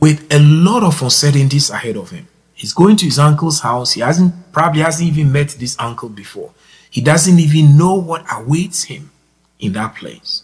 with 0.00 0.32
a 0.32 0.38
lot 0.38 0.82
of 0.82 1.00
uncertainties 1.00 1.70
ahead 1.70 1.96
of 1.96 2.10
him. 2.10 2.26
He's 2.54 2.72
going 2.72 2.96
to 2.96 3.06
his 3.06 3.18
uncle's 3.18 3.60
house. 3.60 3.92
He 3.92 4.00
hasn't 4.00 4.52
probably 4.52 4.82
hasn't 4.82 5.08
even 5.08 5.32
met 5.32 5.48
this 5.50 5.76
uncle 5.78 6.08
before. 6.08 6.52
He 6.90 7.00
doesn't 7.00 7.38
even 7.38 7.76
know 7.76 7.94
what 7.94 8.24
awaits 8.30 8.84
him 8.84 9.10
in 9.58 9.72
that 9.72 9.96
place. 9.96 10.43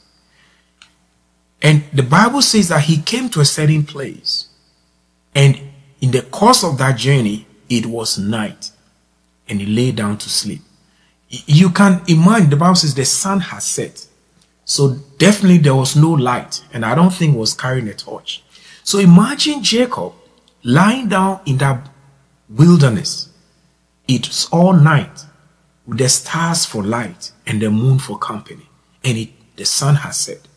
And 1.62 1.84
the 1.92 2.02
Bible 2.02 2.42
says 2.42 2.68
that 2.68 2.84
he 2.84 3.02
came 3.02 3.28
to 3.30 3.40
a 3.40 3.44
certain 3.44 3.84
place. 3.84 4.48
And 5.34 5.60
in 6.00 6.10
the 6.10 6.22
course 6.22 6.64
of 6.64 6.78
that 6.78 6.96
journey, 6.96 7.46
it 7.68 7.86
was 7.86 8.18
night. 8.18 8.70
And 9.48 9.60
he 9.60 9.66
lay 9.66 9.92
down 9.92 10.18
to 10.18 10.28
sleep. 10.28 10.62
You 11.28 11.70
can 11.70 12.02
imagine, 12.08 12.50
the 12.50 12.56
Bible 12.56 12.76
says 12.76 12.94
the 12.94 13.04
sun 13.04 13.40
has 13.40 13.64
set. 13.64 14.06
So 14.64 14.96
definitely 15.18 15.58
there 15.58 15.74
was 15.74 15.96
no 15.96 16.10
light. 16.10 16.64
And 16.72 16.84
I 16.84 16.94
don't 16.94 17.12
think 17.12 17.36
was 17.36 17.54
carrying 17.54 17.88
a 17.88 17.94
torch. 17.94 18.42
So 18.82 18.98
imagine 18.98 19.62
Jacob 19.62 20.14
lying 20.62 21.08
down 21.08 21.40
in 21.44 21.58
that 21.58 21.88
wilderness. 22.48 23.28
It's 24.08 24.48
all 24.48 24.72
night 24.72 25.26
with 25.86 25.98
the 25.98 26.08
stars 26.08 26.64
for 26.64 26.82
light 26.82 27.32
and 27.46 27.60
the 27.60 27.70
moon 27.70 27.98
for 27.98 28.18
company. 28.18 28.66
And 29.04 29.18
it, 29.18 29.56
the 29.56 29.64
sun 29.64 29.96
has 29.96 30.16
set 30.16 30.48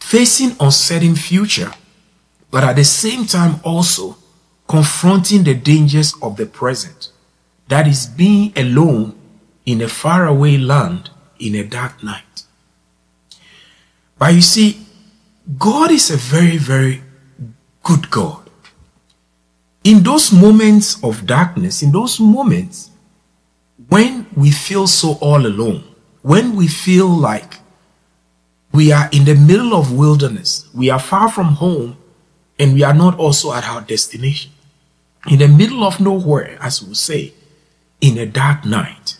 facing 0.00 0.56
uncertain 0.60 1.14
future, 1.14 1.72
but 2.50 2.64
at 2.64 2.76
the 2.76 2.84
same 2.84 3.26
time 3.26 3.60
also 3.64 4.16
confronting 4.66 5.44
the 5.44 5.54
dangers 5.54 6.14
of 6.22 6.36
the 6.36 6.46
present. 6.46 7.10
That 7.68 7.86
is 7.86 8.06
being 8.06 8.52
alone 8.56 9.18
in 9.66 9.82
a 9.82 9.88
faraway 9.88 10.56
land 10.56 11.10
in 11.38 11.54
a 11.54 11.64
dark 11.64 12.02
night. 12.02 12.44
But 14.18 14.34
you 14.34 14.40
see, 14.40 14.80
God 15.58 15.90
is 15.90 16.10
a 16.10 16.16
very, 16.16 16.56
very 16.56 17.02
good 17.82 18.10
God. 18.10 18.50
In 19.84 20.02
those 20.02 20.32
moments 20.32 21.02
of 21.02 21.26
darkness, 21.26 21.82
in 21.82 21.92
those 21.92 22.18
moments 22.18 22.90
when 23.88 24.26
we 24.36 24.50
feel 24.50 24.86
so 24.86 25.16
all 25.20 25.46
alone, 25.46 25.84
when 26.22 26.56
we 26.56 26.66
feel 26.66 27.08
like 27.08 27.57
we 28.72 28.92
are 28.92 29.08
in 29.12 29.24
the 29.24 29.34
middle 29.34 29.74
of 29.74 29.92
wilderness. 29.92 30.68
We 30.74 30.90
are 30.90 30.98
far 30.98 31.30
from 31.30 31.54
home 31.54 31.96
and 32.58 32.74
we 32.74 32.82
are 32.82 32.94
not 32.94 33.18
also 33.18 33.52
at 33.52 33.64
our 33.64 33.80
destination. 33.80 34.52
In 35.28 35.38
the 35.38 35.48
middle 35.48 35.84
of 35.84 36.00
nowhere, 36.00 36.58
as 36.60 36.82
we 36.82 36.94
say, 36.94 37.32
in 38.00 38.18
a 38.18 38.26
dark 38.26 38.64
night. 38.64 39.18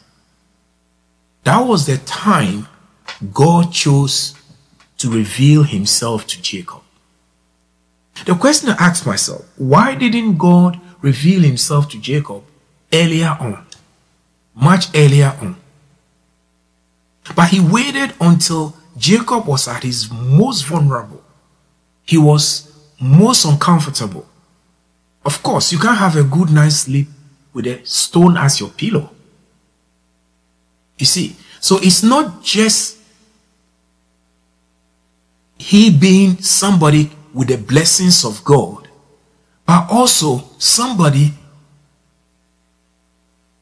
That 1.44 1.60
was 1.66 1.86
the 1.86 1.98
time 1.98 2.68
God 3.32 3.72
chose 3.72 4.34
to 4.98 5.10
reveal 5.10 5.62
himself 5.62 6.26
to 6.28 6.42
Jacob. 6.42 6.82
The 8.26 8.34
question 8.34 8.70
I 8.70 8.76
asked 8.78 9.06
myself, 9.06 9.46
why 9.56 9.94
didn't 9.94 10.38
God 10.38 10.80
reveal 11.00 11.42
himself 11.42 11.88
to 11.90 12.00
Jacob 12.00 12.42
earlier 12.92 13.36
on? 13.40 13.64
Much 14.54 14.86
earlier 14.94 15.36
on. 15.40 15.56
But 17.34 17.50
he 17.50 17.60
waited 17.60 18.14
until 18.20 18.74
Jacob 18.98 19.46
was 19.46 19.68
at 19.68 19.84
his 19.84 20.10
most 20.10 20.66
vulnerable. 20.66 21.22
He 22.04 22.18
was 22.18 22.72
most 23.00 23.44
uncomfortable. 23.44 24.26
Of 25.24 25.42
course, 25.42 25.72
you 25.72 25.78
can't 25.78 25.98
have 25.98 26.16
a 26.16 26.24
good 26.24 26.50
night's 26.50 26.76
sleep 26.76 27.08
with 27.52 27.66
a 27.66 27.84
stone 27.86 28.36
as 28.36 28.60
your 28.60 28.70
pillow. 28.70 29.10
You 30.98 31.06
see, 31.06 31.36
so 31.60 31.78
it's 31.80 32.02
not 32.02 32.42
just 32.42 32.98
he 35.58 35.90
being 35.90 36.38
somebody 36.38 37.10
with 37.32 37.48
the 37.48 37.58
blessings 37.58 38.24
of 38.24 38.42
God, 38.44 38.88
but 39.66 39.86
also 39.90 40.44
somebody 40.58 41.32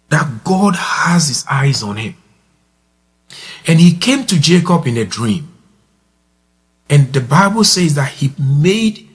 that 0.08 0.44
God 0.44 0.76
has 0.76 1.28
his 1.28 1.44
eyes 1.50 1.82
on 1.82 1.96
him. 1.96 2.16
And 3.66 3.80
he 3.80 3.96
came 3.96 4.24
to 4.26 4.40
Jacob 4.40 4.86
in 4.86 4.96
a 4.96 5.04
dream. 5.04 5.52
And 6.88 7.12
the 7.12 7.20
Bible 7.20 7.64
says 7.64 7.94
that 7.96 8.10
he 8.12 8.32
made, 8.38 9.08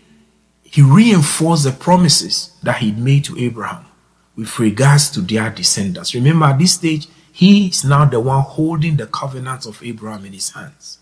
he 0.64 0.82
reinforced 0.82 1.64
the 1.64 1.72
promises 1.72 2.52
that 2.64 2.78
he 2.78 2.92
made 2.92 3.24
to 3.26 3.38
Abraham 3.40 3.86
with 4.36 4.60
regards 4.60 5.10
to 5.12 5.22
their 5.22 5.50
descendants. 5.50 6.14
Remember, 6.14 6.46
at 6.46 6.60
this 6.60 6.74
stage, 6.74 7.08
he 7.32 7.68
is 7.68 7.86
now 7.86 8.06
the 8.06 8.20
one 8.20 8.42
holding 8.42 8.98
the 8.98 9.08
covenant 9.08 9.66
of 9.66 9.82
Abraham 9.82 10.26
in 10.26 10.34
his 10.34 10.50
hands. 10.50 11.00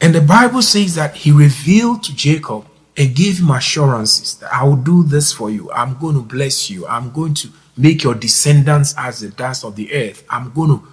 And 0.00 0.14
the 0.14 0.20
Bible 0.20 0.62
says 0.62 0.94
that 0.94 1.16
he 1.16 1.32
revealed 1.32 2.04
to 2.04 2.14
Jacob 2.14 2.66
and 2.96 3.16
gave 3.16 3.40
him 3.40 3.50
assurances 3.50 4.34
that 4.38 4.52
I 4.52 4.62
will 4.64 4.76
do 4.76 5.02
this 5.02 5.32
for 5.32 5.50
you. 5.50 5.70
I'm 5.72 5.98
going 5.98 6.14
to 6.14 6.22
bless 6.22 6.70
you. 6.70 6.86
I'm 6.86 7.10
going 7.10 7.34
to 7.34 7.48
make 7.76 8.04
your 8.04 8.14
descendants 8.14 8.94
as 8.96 9.20
the 9.20 9.28
dust 9.28 9.64
of 9.64 9.74
the 9.74 9.92
earth. 9.92 10.24
I'm 10.30 10.52
going 10.52 10.70
to 10.70 10.86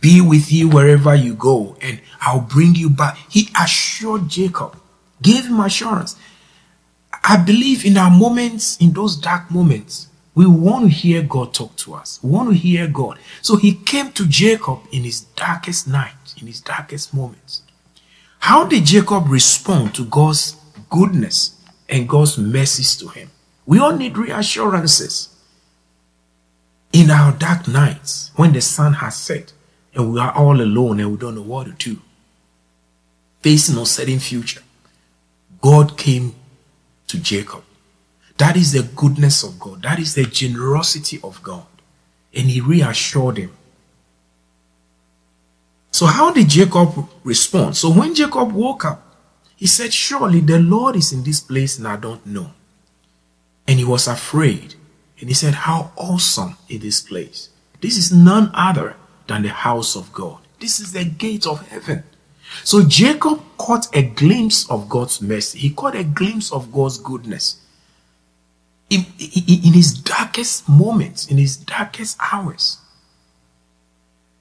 be 0.00 0.20
with 0.20 0.50
you 0.50 0.68
wherever 0.68 1.14
you 1.14 1.34
go, 1.34 1.76
and 1.80 2.00
I'll 2.20 2.40
bring 2.40 2.74
you 2.74 2.90
back. 2.90 3.16
He 3.28 3.48
assured 3.60 4.28
Jacob, 4.28 4.76
gave 5.20 5.46
him 5.46 5.60
assurance. 5.60 6.16
I 7.24 7.36
believe 7.36 7.84
in 7.84 7.96
our 7.96 8.10
moments, 8.10 8.76
in 8.78 8.92
those 8.92 9.16
dark 9.16 9.50
moments, 9.50 10.08
we 10.34 10.46
want 10.46 10.84
to 10.84 10.88
hear 10.88 11.22
God 11.22 11.52
talk 11.52 11.76
to 11.76 11.94
us. 11.94 12.18
We 12.22 12.30
want 12.30 12.50
to 12.50 12.54
hear 12.54 12.86
God. 12.86 13.18
So 13.42 13.56
he 13.56 13.74
came 13.74 14.12
to 14.12 14.26
Jacob 14.26 14.78
in 14.92 15.02
his 15.02 15.20
darkest 15.20 15.86
night, 15.88 16.14
in 16.40 16.46
his 16.46 16.60
darkest 16.60 17.12
moments. 17.12 17.62
How 18.38 18.64
did 18.64 18.86
Jacob 18.86 19.28
respond 19.28 19.94
to 19.96 20.04
God's 20.06 20.56
goodness 20.88 21.56
and 21.88 22.08
God's 22.08 22.38
mercies 22.38 22.96
to 22.96 23.08
him? 23.08 23.30
We 23.66 23.78
all 23.78 23.94
need 23.94 24.16
reassurances. 24.16 25.28
In 26.92 27.10
our 27.10 27.32
dark 27.32 27.68
nights, 27.68 28.30
when 28.36 28.52
the 28.52 28.60
sun 28.60 28.94
has 28.94 29.16
set, 29.16 29.52
and 29.94 30.12
we 30.12 30.20
are 30.20 30.32
all 30.32 30.60
alone 30.60 31.00
and 31.00 31.10
we 31.10 31.16
don't 31.18 31.34
know 31.34 31.42
what 31.42 31.66
to 31.66 31.72
do. 31.72 32.00
Facing 33.40 33.78
uncertain 33.78 34.18
future, 34.18 34.62
God 35.60 35.96
came 35.96 36.34
to 37.08 37.18
Jacob. 37.18 37.64
That 38.38 38.56
is 38.56 38.72
the 38.72 38.82
goodness 38.82 39.42
of 39.42 39.58
God. 39.58 39.82
That 39.82 39.98
is 39.98 40.14
the 40.14 40.24
generosity 40.24 41.20
of 41.22 41.42
God. 41.42 41.66
And 42.34 42.48
he 42.48 42.60
reassured 42.60 43.38
him. 43.38 43.52
So, 45.90 46.06
how 46.06 46.32
did 46.32 46.48
Jacob 46.48 47.08
respond? 47.24 47.76
So, 47.76 47.90
when 47.90 48.14
Jacob 48.14 48.52
woke 48.52 48.84
up, 48.84 49.02
he 49.56 49.66
said, 49.66 49.92
Surely 49.92 50.40
the 50.40 50.58
Lord 50.58 50.96
is 50.96 51.12
in 51.12 51.22
this 51.22 51.40
place 51.40 51.76
and 51.78 51.86
I 51.86 51.96
don't 51.96 52.24
know. 52.24 52.52
And 53.66 53.78
he 53.78 53.84
was 53.84 54.06
afraid. 54.06 54.74
And 55.18 55.28
he 55.28 55.34
said, 55.34 55.54
How 55.54 55.92
awesome 55.96 56.56
is 56.68 56.80
this 56.80 57.00
place! 57.00 57.50
This 57.82 57.98
is 57.98 58.12
none 58.12 58.50
other 58.54 58.96
than 59.30 59.42
the 59.42 59.48
house 59.48 59.96
of 59.96 60.12
God. 60.12 60.38
This 60.58 60.80
is 60.80 60.92
the 60.92 61.04
gate 61.04 61.46
of 61.46 61.66
heaven. 61.68 62.02
So 62.64 62.84
Jacob 62.84 63.40
caught 63.56 63.86
a 63.94 64.02
glimpse 64.02 64.68
of 64.68 64.88
God's 64.88 65.22
mercy. 65.22 65.58
He 65.58 65.70
caught 65.70 65.94
a 65.94 66.04
glimpse 66.04 66.52
of 66.52 66.72
God's 66.72 66.98
goodness. 66.98 67.60
in, 68.90 69.06
in, 69.20 69.66
in 69.66 69.72
his 69.72 69.94
darkest 69.94 70.68
moments, 70.68 71.28
in 71.28 71.38
his 71.38 71.56
darkest 71.56 72.18
hours, 72.32 72.78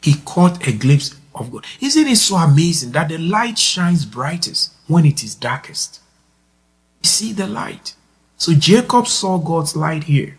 he 0.01 0.15
caught 0.25 0.67
a 0.67 0.71
glimpse 0.71 1.15
of 1.35 1.51
God. 1.51 1.65
Isn't 1.79 2.07
it 2.07 2.17
so 2.17 2.35
amazing 2.37 2.91
that 2.93 3.09
the 3.09 3.19
light 3.19 3.59
shines 3.59 4.05
brightest 4.05 4.73
when 4.87 5.05
it 5.05 5.23
is 5.23 5.35
darkest? 5.35 6.01
You 7.03 7.09
see 7.09 7.33
the 7.33 7.47
light. 7.47 7.93
So 8.37 8.53
Jacob 8.53 9.07
saw 9.07 9.37
God's 9.37 9.75
light 9.75 10.05
here. 10.05 10.35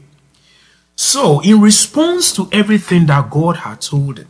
So, 0.97 1.40
in 1.40 1.62
response 1.62 2.30
to 2.37 2.49
everything 2.52 3.07
that 3.07 3.30
God 3.30 3.57
had 3.57 3.80
told 3.80 4.19
him, 4.19 4.28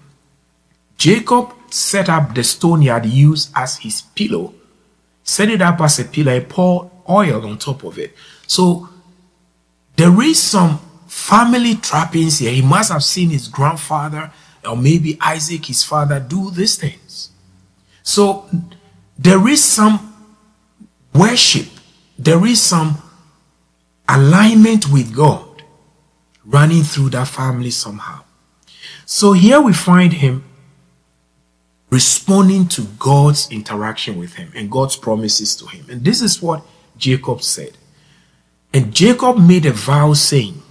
Jacob 1.00 1.54
set 1.71 2.11
up 2.11 2.35
the 2.35 2.45
stone 2.45 2.83
he 2.83 2.88
had 2.88 3.07
used 3.07 3.50
as 3.57 3.78
his 3.78 4.02
pillow, 4.02 4.52
set 5.23 5.49
it 5.49 5.62
up 5.62 5.80
as 5.80 5.99
a 5.99 6.04
pillow, 6.04 6.30
and 6.30 6.47
poured 6.47 6.90
oil 7.09 7.47
on 7.47 7.57
top 7.57 7.85
of 7.85 7.99
it. 7.99 8.14
So, 8.47 8.87
there 9.97 10.21
is 10.21 10.38
some 10.38 10.78
family 11.09 11.76
trappings 11.76 12.40
here. 12.40 12.52
He 12.52 12.61
must 12.61 12.92
have 12.92 13.02
seen 13.02 13.30
his 13.30 13.49
grandfather 13.49 14.30
or 14.69 14.76
maybe 14.76 15.16
Isaac, 15.23 15.64
his 15.66 15.83
father, 15.83 16.21
do 16.21 16.50
these 16.50 16.76
things. 16.76 17.30
So 18.02 18.49
there 19.19 19.49
is 19.49 19.64
some 19.64 20.14
worship, 21.14 21.69
there 22.19 22.45
is 22.45 22.61
some 22.61 23.00
alignment 24.07 24.92
with 24.92 25.14
God 25.14 25.62
running 26.45 26.83
through 26.83 27.11
that 27.11 27.28
family 27.28 27.71
somehow. 27.71 28.21
So 29.07 29.33
here 29.33 29.61
we 29.61 29.73
find 29.73 30.12
him 30.12 30.45
responding 31.91 32.69
to 32.69 32.83
God's 32.99 33.51
interaction 33.51 34.17
with 34.17 34.35
him 34.35 34.53
and 34.55 34.71
God's 34.71 34.97
promises 34.97 35.57
to 35.57 35.67
him. 35.67 35.87
And 35.91 36.05
this 36.05 36.23
is 36.23 36.41
what 36.41 36.65
Jacob 36.97 37.43
said. 37.43 37.77
And 38.73 38.95
Jacob 38.95 39.39
made 39.39 39.67
a 39.67 39.73
vow 39.73 40.15
saying, 40.15 40.63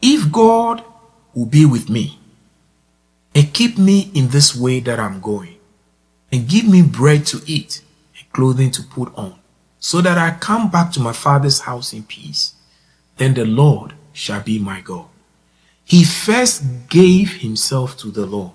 If 0.00 0.30
God 0.30 0.84
will 1.34 1.46
be 1.46 1.66
with 1.66 1.90
me 1.90 2.20
and 3.34 3.52
keep 3.52 3.76
me 3.76 4.10
in 4.14 4.28
this 4.28 4.54
way 4.54 4.80
that 4.80 5.00
I'm 5.00 5.20
going, 5.20 5.56
and 6.30 6.48
give 6.48 6.66
me 6.66 6.82
bread 6.82 7.26
to 7.26 7.42
eat 7.46 7.82
and 8.18 8.32
clothing 8.32 8.70
to 8.70 8.82
put 8.82 9.14
on, 9.16 9.38
so 9.78 10.00
that 10.00 10.16
I 10.16 10.38
come 10.38 10.70
back 10.70 10.92
to 10.92 11.00
my 11.00 11.12
father's 11.12 11.60
house 11.60 11.92
in 11.92 12.04
peace. 12.04 12.54
Then 13.16 13.34
the 13.34 13.44
Lord 13.44 13.94
shall 14.12 14.40
be 14.40 14.58
my 14.58 14.80
God. 14.80 15.06
He 15.84 16.04
first 16.04 16.88
gave 16.88 17.34
himself 17.38 17.98
to 17.98 18.10
the 18.10 18.24
Lord. 18.24 18.52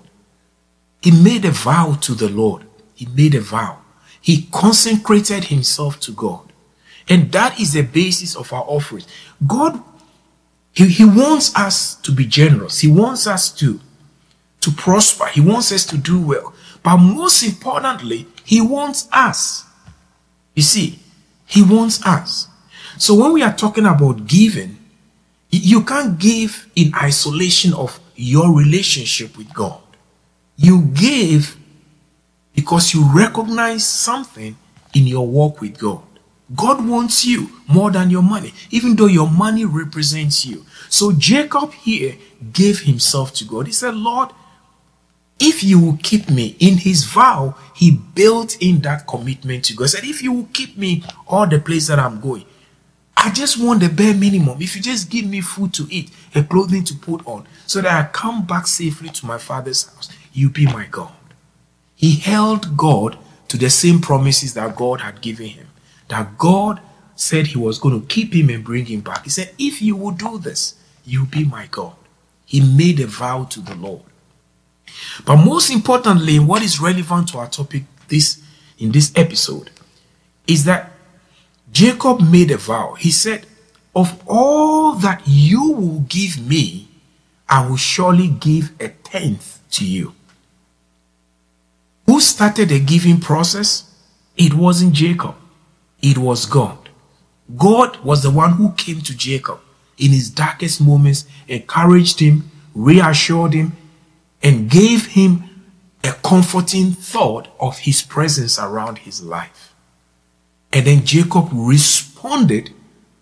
He 1.02 1.10
made 1.10 1.44
a 1.44 1.50
vow 1.50 1.96
to 2.02 2.14
the 2.14 2.28
Lord. 2.28 2.64
He 2.94 3.06
made 3.06 3.34
a 3.34 3.40
vow. 3.40 3.78
He 4.20 4.48
consecrated 4.50 5.44
himself 5.44 6.00
to 6.00 6.12
God. 6.12 6.52
And 7.08 7.32
that 7.32 7.58
is 7.58 7.72
the 7.72 7.82
basis 7.82 8.36
of 8.36 8.52
our 8.52 8.64
offerings. 8.66 9.06
God, 9.46 9.82
he, 10.72 10.86
he 10.88 11.04
wants 11.04 11.54
us 11.56 11.94
to 11.96 12.12
be 12.12 12.26
generous. 12.26 12.80
He 12.80 12.88
wants 12.88 13.26
us 13.26 13.50
to 13.58 13.80
to 14.60 14.70
prosper. 14.72 15.26
He 15.26 15.40
wants 15.40 15.72
us 15.72 15.86
to 15.86 15.96
do 15.96 16.20
well. 16.20 16.52
But 16.82 16.96
most 16.96 17.42
importantly, 17.42 18.26
He 18.44 18.60
wants 18.60 19.08
us. 19.12 19.64
You 20.54 20.62
see, 20.62 20.98
He 21.46 21.62
wants 21.62 22.04
us. 22.04 22.48
So 22.98 23.14
when 23.14 23.32
we 23.32 23.42
are 23.42 23.54
talking 23.54 23.86
about 23.86 24.26
giving, 24.26 24.78
you 25.50 25.84
can't 25.84 26.18
give 26.18 26.68
in 26.74 26.92
isolation 26.94 27.72
of 27.72 28.00
your 28.16 28.52
relationship 28.54 29.36
with 29.38 29.52
God. 29.54 29.80
You 30.58 30.82
give 30.82 31.56
because 32.54 32.92
you 32.92 33.04
recognize 33.14 33.88
something 33.88 34.56
in 34.92 35.06
your 35.06 35.26
walk 35.26 35.60
with 35.60 35.78
God. 35.78 36.02
God 36.54 36.86
wants 36.86 37.24
you 37.24 37.50
more 37.68 37.90
than 37.90 38.10
your 38.10 38.22
money, 38.22 38.52
even 38.70 38.96
though 38.96 39.06
your 39.06 39.30
money 39.30 39.64
represents 39.64 40.44
you. 40.44 40.66
So 40.88 41.12
Jacob 41.12 41.72
here 41.72 42.16
gave 42.52 42.80
himself 42.80 43.32
to 43.34 43.44
God. 43.44 43.66
He 43.66 43.72
said, 43.72 43.94
Lord, 43.94 44.30
if 45.38 45.62
you 45.62 45.78
will 45.78 45.98
keep 46.02 46.28
me 46.28 46.56
in 46.58 46.78
his 46.78 47.04
vow, 47.04 47.54
he 47.76 47.92
built 47.92 48.56
in 48.60 48.80
that 48.80 49.06
commitment 49.06 49.64
to 49.66 49.74
God. 49.74 49.84
He 49.84 49.88
said, 49.88 50.04
if 50.04 50.22
you 50.22 50.32
will 50.32 50.48
keep 50.52 50.76
me 50.76 51.04
all 51.28 51.46
the 51.46 51.60
place 51.60 51.86
that 51.86 52.00
I'm 52.00 52.20
going, 52.20 52.44
I 53.16 53.30
just 53.30 53.62
want 53.62 53.80
the 53.80 53.88
bare 53.88 54.14
minimum. 54.14 54.60
If 54.62 54.74
you 54.74 54.82
just 54.82 55.10
give 55.10 55.26
me 55.26 55.40
food 55.40 55.74
to 55.74 55.86
eat 55.90 56.10
a 56.34 56.42
clothing 56.42 56.84
to 56.84 56.94
put 56.94 57.26
on, 57.26 57.46
so 57.66 57.80
that 57.82 57.92
I 57.92 58.08
come 58.10 58.46
back 58.46 58.66
safely 58.66 59.10
to 59.10 59.26
my 59.26 59.38
father's 59.38 59.86
house, 59.86 60.08
you 60.38 60.48
be 60.50 60.66
my 60.66 60.86
God. 60.86 61.12
He 61.94 62.16
held 62.16 62.76
God 62.76 63.18
to 63.48 63.56
the 63.56 63.70
same 63.70 64.00
promises 64.00 64.54
that 64.54 64.76
God 64.76 65.00
had 65.00 65.20
given 65.20 65.46
him. 65.46 65.66
That 66.08 66.38
God 66.38 66.80
said 67.16 67.48
he 67.48 67.58
was 67.58 67.78
going 67.78 68.00
to 68.00 68.06
keep 68.06 68.32
him 68.32 68.48
and 68.48 68.62
bring 68.64 68.86
him 68.86 69.00
back. 69.00 69.24
He 69.24 69.30
said, 69.30 69.52
if 69.58 69.82
you 69.82 69.96
will 69.96 70.12
do 70.12 70.38
this, 70.38 70.74
you 71.04 71.26
be 71.26 71.44
my 71.44 71.66
God. 71.70 71.94
He 72.44 72.60
made 72.60 73.00
a 73.00 73.06
vow 73.06 73.44
to 73.44 73.60
the 73.60 73.74
Lord. 73.74 74.02
But 75.26 75.36
most 75.36 75.70
importantly, 75.70 76.38
what 76.38 76.62
is 76.62 76.80
relevant 76.80 77.28
to 77.30 77.38
our 77.38 77.48
topic 77.48 77.84
this 78.08 78.40
in 78.78 78.92
this 78.92 79.12
episode 79.16 79.70
is 80.46 80.64
that 80.64 80.92
Jacob 81.72 82.20
made 82.20 82.50
a 82.50 82.56
vow. 82.56 82.94
He 82.94 83.10
said, 83.10 83.46
Of 83.94 84.22
all 84.26 84.92
that 84.94 85.22
you 85.26 85.72
will 85.72 86.00
give 86.00 86.38
me, 86.46 86.88
I 87.48 87.68
will 87.68 87.76
surely 87.76 88.28
give 88.28 88.72
a 88.80 88.88
tenth 88.88 89.60
to 89.72 89.84
you. 89.84 90.14
Who 92.18 92.22
started 92.22 92.70
the 92.70 92.80
giving 92.80 93.20
process? 93.20 93.88
It 94.36 94.52
wasn't 94.52 94.92
Jacob, 94.92 95.36
it 96.02 96.18
was 96.18 96.46
God. 96.46 96.88
God 97.56 97.96
was 97.98 98.24
the 98.24 98.30
one 98.32 98.54
who 98.54 98.72
came 98.72 99.02
to 99.02 99.16
Jacob 99.16 99.60
in 99.98 100.10
his 100.10 100.28
darkest 100.28 100.80
moments, 100.80 101.26
encouraged 101.46 102.18
him, 102.18 102.50
reassured 102.74 103.54
him, 103.54 103.76
and 104.42 104.68
gave 104.68 105.06
him 105.06 105.44
a 106.02 106.10
comforting 106.10 106.90
thought 106.90 107.46
of 107.60 107.78
his 107.78 108.02
presence 108.02 108.58
around 108.58 108.98
his 108.98 109.22
life. 109.22 109.72
And 110.72 110.88
then 110.88 111.04
Jacob 111.04 111.50
responded 111.52 112.70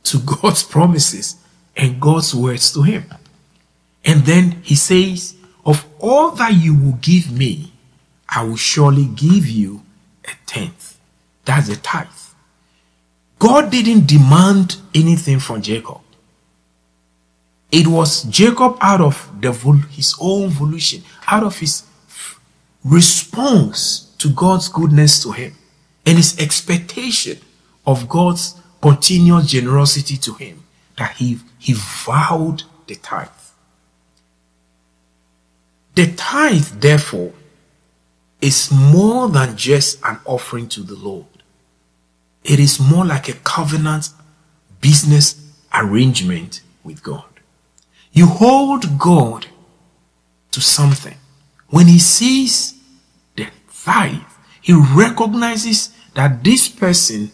to 0.04 0.18
God's 0.40 0.62
promises 0.62 1.36
and 1.76 2.00
God's 2.00 2.34
words 2.34 2.72
to 2.72 2.80
him. 2.80 3.04
And 4.06 4.22
then 4.22 4.62
he 4.62 4.74
says, 4.74 5.34
Of 5.66 5.84
all 5.98 6.30
that 6.30 6.54
you 6.54 6.74
will 6.74 6.98
give 7.02 7.30
me, 7.30 7.74
I 8.28 8.44
will 8.44 8.56
surely 8.56 9.06
give 9.06 9.46
you 9.46 9.82
a 10.24 10.32
tenth. 10.46 10.98
That's 11.44 11.68
a 11.68 11.76
tithe. 11.76 12.08
God 13.38 13.70
didn't 13.70 14.06
demand 14.06 14.76
anything 14.94 15.38
from 15.38 15.62
Jacob. 15.62 16.00
It 17.70 17.86
was 17.86 18.22
Jacob 18.24 18.78
out 18.80 19.00
of 19.00 19.30
the, 19.40 19.52
his 19.90 20.14
own 20.20 20.48
volition, 20.48 21.02
out 21.26 21.42
of 21.42 21.58
his 21.58 21.84
response 22.84 24.14
to 24.18 24.30
God's 24.30 24.68
goodness 24.68 25.22
to 25.22 25.32
him 25.32 25.54
and 26.06 26.16
his 26.16 26.38
expectation 26.38 27.38
of 27.86 28.08
God's 28.08 28.54
continuous 28.80 29.50
generosity 29.50 30.16
to 30.18 30.34
him 30.34 30.62
that 30.96 31.16
he, 31.16 31.38
he 31.58 31.74
vowed 31.74 32.62
the 32.86 32.94
tithe. 32.94 33.28
The 35.96 36.12
tithe, 36.12 36.80
therefore, 36.80 37.32
is 38.46 38.70
more 38.70 39.28
than 39.28 39.56
just 39.56 39.98
an 40.04 40.20
offering 40.24 40.68
to 40.68 40.84
the 40.84 40.94
Lord. 40.94 41.26
It 42.44 42.60
is 42.60 42.78
more 42.78 43.04
like 43.04 43.28
a 43.28 43.32
covenant 43.32 44.10
business 44.80 45.34
arrangement 45.74 46.62
with 46.84 47.02
God. 47.02 47.24
You 48.12 48.26
hold 48.26 49.00
God 49.00 49.48
to 50.52 50.60
something. 50.60 51.16
When 51.70 51.88
he 51.88 51.98
sees 51.98 52.80
the 53.34 53.48
tithe, 53.84 54.22
he 54.62 54.72
recognizes 54.72 55.90
that 56.14 56.44
this 56.44 56.68
person 56.68 57.32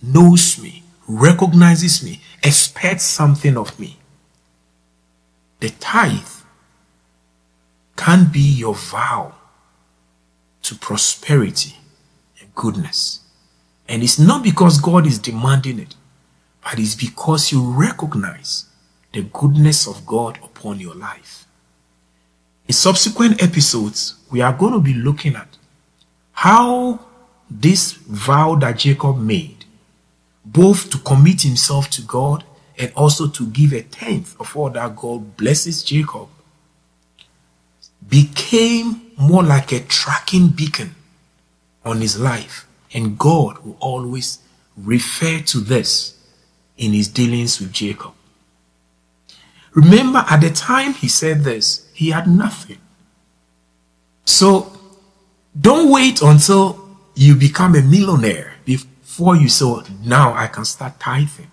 knows 0.00 0.62
me, 0.62 0.84
recognizes 1.08 2.04
me, 2.04 2.20
expects 2.44 3.04
something 3.04 3.56
of 3.56 3.80
me. 3.80 3.98
The 5.58 5.70
tithe 5.70 6.20
can 7.96 8.30
be 8.30 8.40
your 8.40 8.76
vow 8.76 9.34
to 10.62 10.74
prosperity 10.74 11.76
and 12.40 12.54
goodness. 12.54 13.20
And 13.88 14.02
it's 14.02 14.18
not 14.18 14.42
because 14.42 14.80
God 14.80 15.06
is 15.06 15.18
demanding 15.18 15.78
it, 15.78 15.94
but 16.62 16.78
it's 16.78 16.94
because 16.94 17.52
you 17.52 17.62
recognize 17.62 18.66
the 19.12 19.22
goodness 19.22 19.86
of 19.86 20.06
God 20.06 20.38
upon 20.42 20.80
your 20.80 20.94
life. 20.94 21.46
In 22.68 22.74
subsequent 22.74 23.42
episodes, 23.42 24.14
we 24.30 24.40
are 24.40 24.52
going 24.52 24.72
to 24.72 24.80
be 24.80 24.94
looking 24.94 25.34
at 25.36 25.48
how 26.32 27.00
this 27.50 27.92
vow 27.92 28.54
that 28.56 28.78
Jacob 28.78 29.18
made, 29.18 29.64
both 30.44 30.88
to 30.90 30.98
commit 30.98 31.42
himself 31.42 31.90
to 31.90 32.02
God 32.02 32.44
and 32.78 32.92
also 32.94 33.28
to 33.28 33.46
give 33.48 33.72
a 33.72 33.82
tenth 33.82 34.40
of 34.40 34.56
all 34.56 34.70
that 34.70 34.96
God 34.96 35.36
blesses 35.36 35.82
Jacob, 35.82 36.28
became 38.08 39.01
more 39.16 39.42
like 39.42 39.72
a 39.72 39.80
tracking 39.80 40.48
beacon 40.48 40.94
on 41.84 42.00
his 42.00 42.18
life. 42.18 42.66
And 42.94 43.18
God 43.18 43.58
will 43.58 43.76
always 43.80 44.38
refer 44.76 45.40
to 45.40 45.58
this 45.58 46.16
in 46.76 46.92
his 46.92 47.08
dealings 47.08 47.60
with 47.60 47.72
Jacob. 47.72 48.12
Remember, 49.74 50.24
at 50.28 50.40
the 50.40 50.50
time 50.50 50.94
he 50.94 51.08
said 51.08 51.44
this, 51.44 51.88
he 51.94 52.10
had 52.10 52.26
nothing. 52.26 52.78
So 54.24 54.72
don't 55.58 55.90
wait 55.90 56.20
until 56.22 56.96
you 57.14 57.34
become 57.34 57.74
a 57.74 57.82
millionaire 57.82 58.54
before 58.64 59.36
you 59.36 59.48
say, 59.48 59.74
now 60.04 60.34
I 60.34 60.46
can 60.46 60.64
start 60.64 61.00
tithing. 61.00 61.50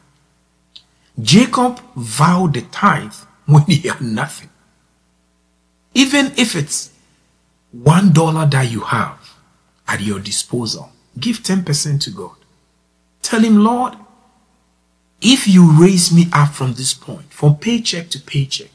Jacob 1.21 1.79
vowed 1.95 2.53
the 2.53 2.61
tithe 2.61 3.13
when 3.45 3.63
he 3.63 3.87
had 3.87 4.01
nothing. 4.01 4.49
Even 5.93 6.27
if 6.37 6.55
it's 6.55 6.88
one 7.71 8.11
dollar 8.13 8.45
that 8.47 8.71
you 8.71 8.81
have 8.81 9.35
at 9.87 10.01
your 10.01 10.19
disposal, 10.19 10.91
give 11.19 11.37
10% 11.37 12.01
to 12.01 12.11
God. 12.11 12.35
Tell 13.21 13.41
him, 13.41 13.63
Lord, 13.63 13.95
if 15.21 15.47
you 15.47 15.71
raise 15.79 16.13
me 16.13 16.27
up 16.31 16.53
from 16.53 16.73
this 16.73 16.93
point, 16.93 17.31
from 17.33 17.57
paycheck 17.57 18.09
to 18.09 18.19
paycheck, 18.19 18.71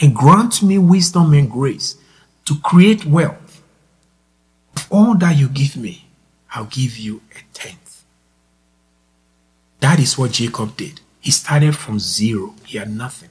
and 0.00 0.14
grant 0.14 0.62
me 0.62 0.78
wisdom 0.78 1.32
and 1.32 1.50
grace 1.50 1.96
to 2.44 2.58
create 2.58 3.06
wealth, 3.06 3.62
of 4.76 4.86
all 4.90 5.14
that 5.16 5.36
you 5.36 5.48
give 5.48 5.76
me, 5.76 6.06
I'll 6.52 6.66
give 6.66 6.98
you 6.98 7.22
a 7.32 7.40
tenth. 7.54 8.04
That 9.80 9.98
is 9.98 10.18
what 10.18 10.32
Jacob 10.32 10.76
did. 10.76 11.00
He 11.20 11.30
started 11.30 11.76
from 11.76 11.98
zero, 11.98 12.54
he 12.64 12.78
had 12.78 12.94
nothing. 12.94 13.30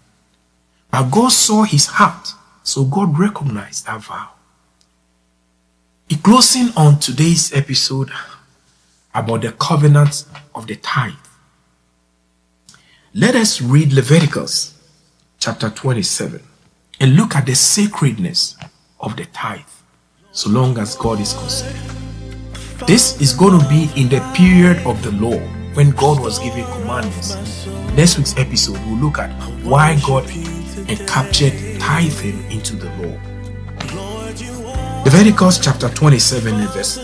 But 0.90 1.12
God 1.12 1.32
saw 1.32 1.64
his 1.64 1.86
heart, 1.88 2.30
so 2.64 2.84
God 2.86 3.18
recognized 3.20 3.86
that 3.86 4.02
vow. 4.02 4.35
In 6.08 6.20
closing 6.20 6.70
on 6.78 7.00
today's 7.00 7.52
episode 7.52 8.12
about 9.16 9.42
the 9.42 9.52
covenant 9.54 10.26
of 10.54 10.68
the 10.68 10.76
tithe, 10.76 11.14
let 13.16 13.36
us 13.36 13.60
read 13.60 13.92
Leviticus 13.92 14.80
chapter 15.40 15.72
27 15.72 16.44
and 17.00 17.16
look 17.16 17.36
at 17.36 17.48
the 17.48 17.56
sacredness 17.56 18.56
of 19.00 19.16
the 19.16 19.26
tithe, 19.26 19.62
so 20.32 20.48
long 20.52 20.78
as 20.78 20.96
God 20.96 21.20
is 21.20 21.34
concerned. 21.34 21.76
This 22.86 23.20
is 23.20 23.34
going 23.34 23.60
to 23.60 23.68
be 23.68 23.90
in 24.00 24.08
the 24.08 24.20
period 24.36 24.86
of 24.86 25.02
the 25.02 25.12
law 25.14 25.40
when 25.74 25.90
God 25.90 26.20
was 26.20 26.38
giving 26.38 26.66
commandments. 26.66 27.66
Next 27.96 28.20
week's 28.20 28.38
episode, 28.38 28.78
we'll 28.86 28.98
look 28.98 29.18
at 29.18 29.32
why 29.64 30.00
God 30.06 30.30
captured 31.08 31.80
tithing 31.80 32.52
into 32.52 32.76
the 32.76 32.92
law. 33.02 33.35
Leviticus 35.06 35.60
chapter 35.60 35.88
27 35.90 36.54
and 36.54 36.70
verse 36.70 36.98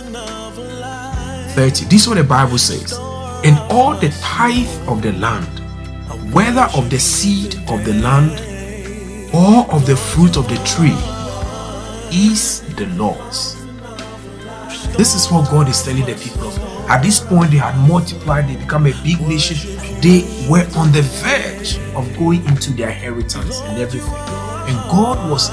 30. 1.54 1.86
This 1.86 2.02
is 2.02 2.08
what 2.08 2.18
the 2.18 2.24
Bible 2.24 2.58
says. 2.58 2.98
And 3.44 3.58
all 3.72 3.96
the 3.96 4.10
tithe 4.22 4.68
of 4.88 5.02
the 5.02 5.14
land 5.14 5.62
whether 6.32 6.70
of 6.76 6.90
the 6.90 7.00
seed 7.00 7.56
of 7.70 7.84
the 7.84 7.94
land 7.96 8.32
or 9.34 9.70
of 9.74 9.86
the 9.86 9.96
fruit 9.96 10.38
of 10.38 10.48
the 10.48 10.56
tree, 10.64 10.96
is 12.14 12.62
the 12.76 12.86
Lord's. 12.96 13.56
This 14.98 15.14
is 15.14 15.30
what 15.32 15.50
God 15.50 15.70
is 15.70 15.84
telling 15.84 16.06
the 16.06 16.16
people 16.16 16.48
of. 16.48 16.58
At 16.90 17.02
this 17.02 17.20
point, 17.20 17.52
they 17.52 17.58
had 17.58 17.76
multiplied, 17.88 18.48
they 18.48 18.56
become 18.56 18.86
a 18.88 18.94
big 19.04 19.22
nation. 19.22 19.58
They 20.02 20.24
were 20.50 20.68
on 20.78 20.92
the 20.92 21.02
verge 21.02 21.78
of 21.96 22.18
going 22.18 22.46
into 22.46 22.72
their 22.72 22.90
inheritance 22.90 23.62
and 23.62 23.80
everything. 23.80 24.14
And 24.14 24.78
God 24.90 25.30
was 25.30 25.50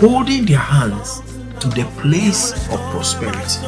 holding 0.00 0.44
their 0.44 0.58
hands 0.58 1.22
to 1.62 1.68
the 1.68 1.84
place 2.00 2.52
of 2.72 2.80
prosperity. 2.90 3.62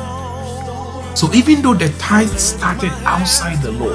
So 1.14 1.32
even 1.32 1.62
though 1.62 1.74
the 1.74 1.94
tithe 1.98 2.28
started 2.38 2.90
outside 3.04 3.62
the 3.62 3.70
law, 3.70 3.94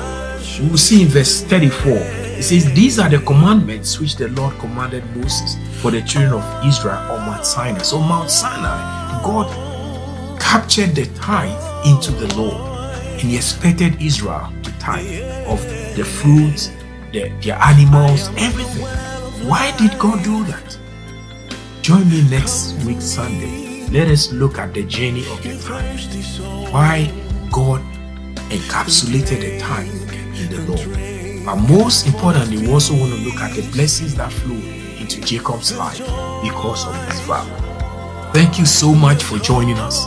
we 0.61 0.69
will 0.69 0.77
see 0.77 1.01
in 1.01 1.09
verse 1.09 1.43
34 1.43 1.91
it 2.39 2.43
says, 2.43 2.71
These 2.71 2.97
are 2.97 3.09
the 3.09 3.19
commandments 3.19 3.99
which 3.99 4.15
the 4.15 4.29
Lord 4.29 4.57
commanded 4.59 5.03
Moses 5.17 5.57
for 5.81 5.91
the 5.91 6.01
children 6.01 6.41
of 6.41 6.65
Israel 6.65 6.95
on 6.95 7.25
Mount 7.25 7.45
Sinai. 7.45 7.81
So, 7.81 7.99
Mount 7.99 8.29
Sinai, 8.29 9.21
God 9.21 9.49
captured 10.39 10.95
the 10.95 11.05
tithe 11.19 11.51
into 11.85 12.11
the 12.11 12.33
law 12.37 12.89
and 12.93 13.21
He 13.21 13.35
expected 13.35 14.01
Israel 14.01 14.49
to 14.63 14.71
tithe 14.79 15.21
of 15.45 15.61
the 15.97 16.05
fruits, 16.05 16.71
the, 17.11 17.27
their 17.43 17.57
animals, 17.61 18.29
everything. 18.37 18.85
Why 19.45 19.75
did 19.77 19.99
God 19.99 20.23
do 20.23 20.45
that? 20.45 20.77
Join 21.81 22.09
me 22.09 22.23
next 22.29 22.81
week, 22.85 23.01
Sunday. 23.01 23.68
Let 23.91 24.07
us 24.07 24.31
look 24.31 24.59
at 24.59 24.75
the 24.75 24.83
journey 24.83 25.25
of 25.31 25.41
the 25.41 25.57
tithe. 25.57 26.71
Why 26.71 27.11
God 27.51 27.81
encapsulated 28.51 29.41
the 29.41 29.59
time 29.59 29.87
in 30.35 30.49
the 30.51 30.61
law. 30.69 31.55
But 31.55 31.67
most 31.67 32.05
importantly, 32.05 32.59
we 32.59 32.71
also 32.71 32.93
want 32.93 33.13
to 33.15 33.19
look 33.21 33.37
at 33.37 33.55
the 33.55 33.67
blessings 33.71 34.13
that 34.13 34.31
flow 34.31 34.55
into 34.99 35.19
Jacob's 35.21 35.75
life 35.75 35.97
because 36.43 36.87
of 36.87 36.95
his 37.07 37.19
vow. 37.21 37.45
Thank 38.31 38.59
you 38.59 38.65
so 38.67 38.93
much 38.93 39.23
for 39.23 39.39
joining 39.39 39.79
us. 39.79 40.05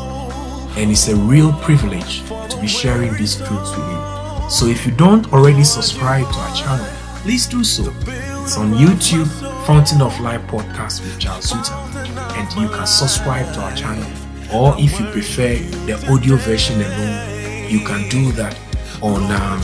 And 0.76 0.88
it's 0.92 1.08
a 1.08 1.16
real 1.16 1.52
privilege 1.54 2.22
to 2.28 2.58
be 2.60 2.68
sharing 2.68 3.12
these 3.14 3.36
truths 3.36 3.76
with 3.76 3.88
you. 3.88 4.48
So 4.48 4.66
if 4.66 4.86
you 4.86 4.92
don't 4.92 5.32
already 5.32 5.64
subscribe 5.64 6.30
to 6.30 6.38
our 6.38 6.54
channel, 6.54 6.86
please 7.22 7.48
do 7.48 7.64
so. 7.64 7.92
It's 8.06 8.56
on 8.56 8.74
YouTube, 8.74 9.26
Fountain 9.66 10.02
of 10.02 10.18
Life 10.20 10.42
Podcast 10.42 11.00
with 11.00 11.18
Charles 11.18 11.52
Zuta. 11.52 11.91
And 12.36 12.52
you 12.60 12.68
can 12.68 12.86
subscribe 12.86 13.52
to 13.54 13.60
our 13.60 13.74
channel. 13.74 14.10
Or 14.52 14.74
if 14.78 14.98
you 15.00 15.06
prefer 15.06 15.54
the 15.86 15.94
audio 16.10 16.36
version 16.36 16.80
alone, 16.80 17.70
you 17.70 17.80
can 17.80 18.08
do 18.08 18.32
that 18.32 18.58
on 19.00 19.22
um, 19.24 19.62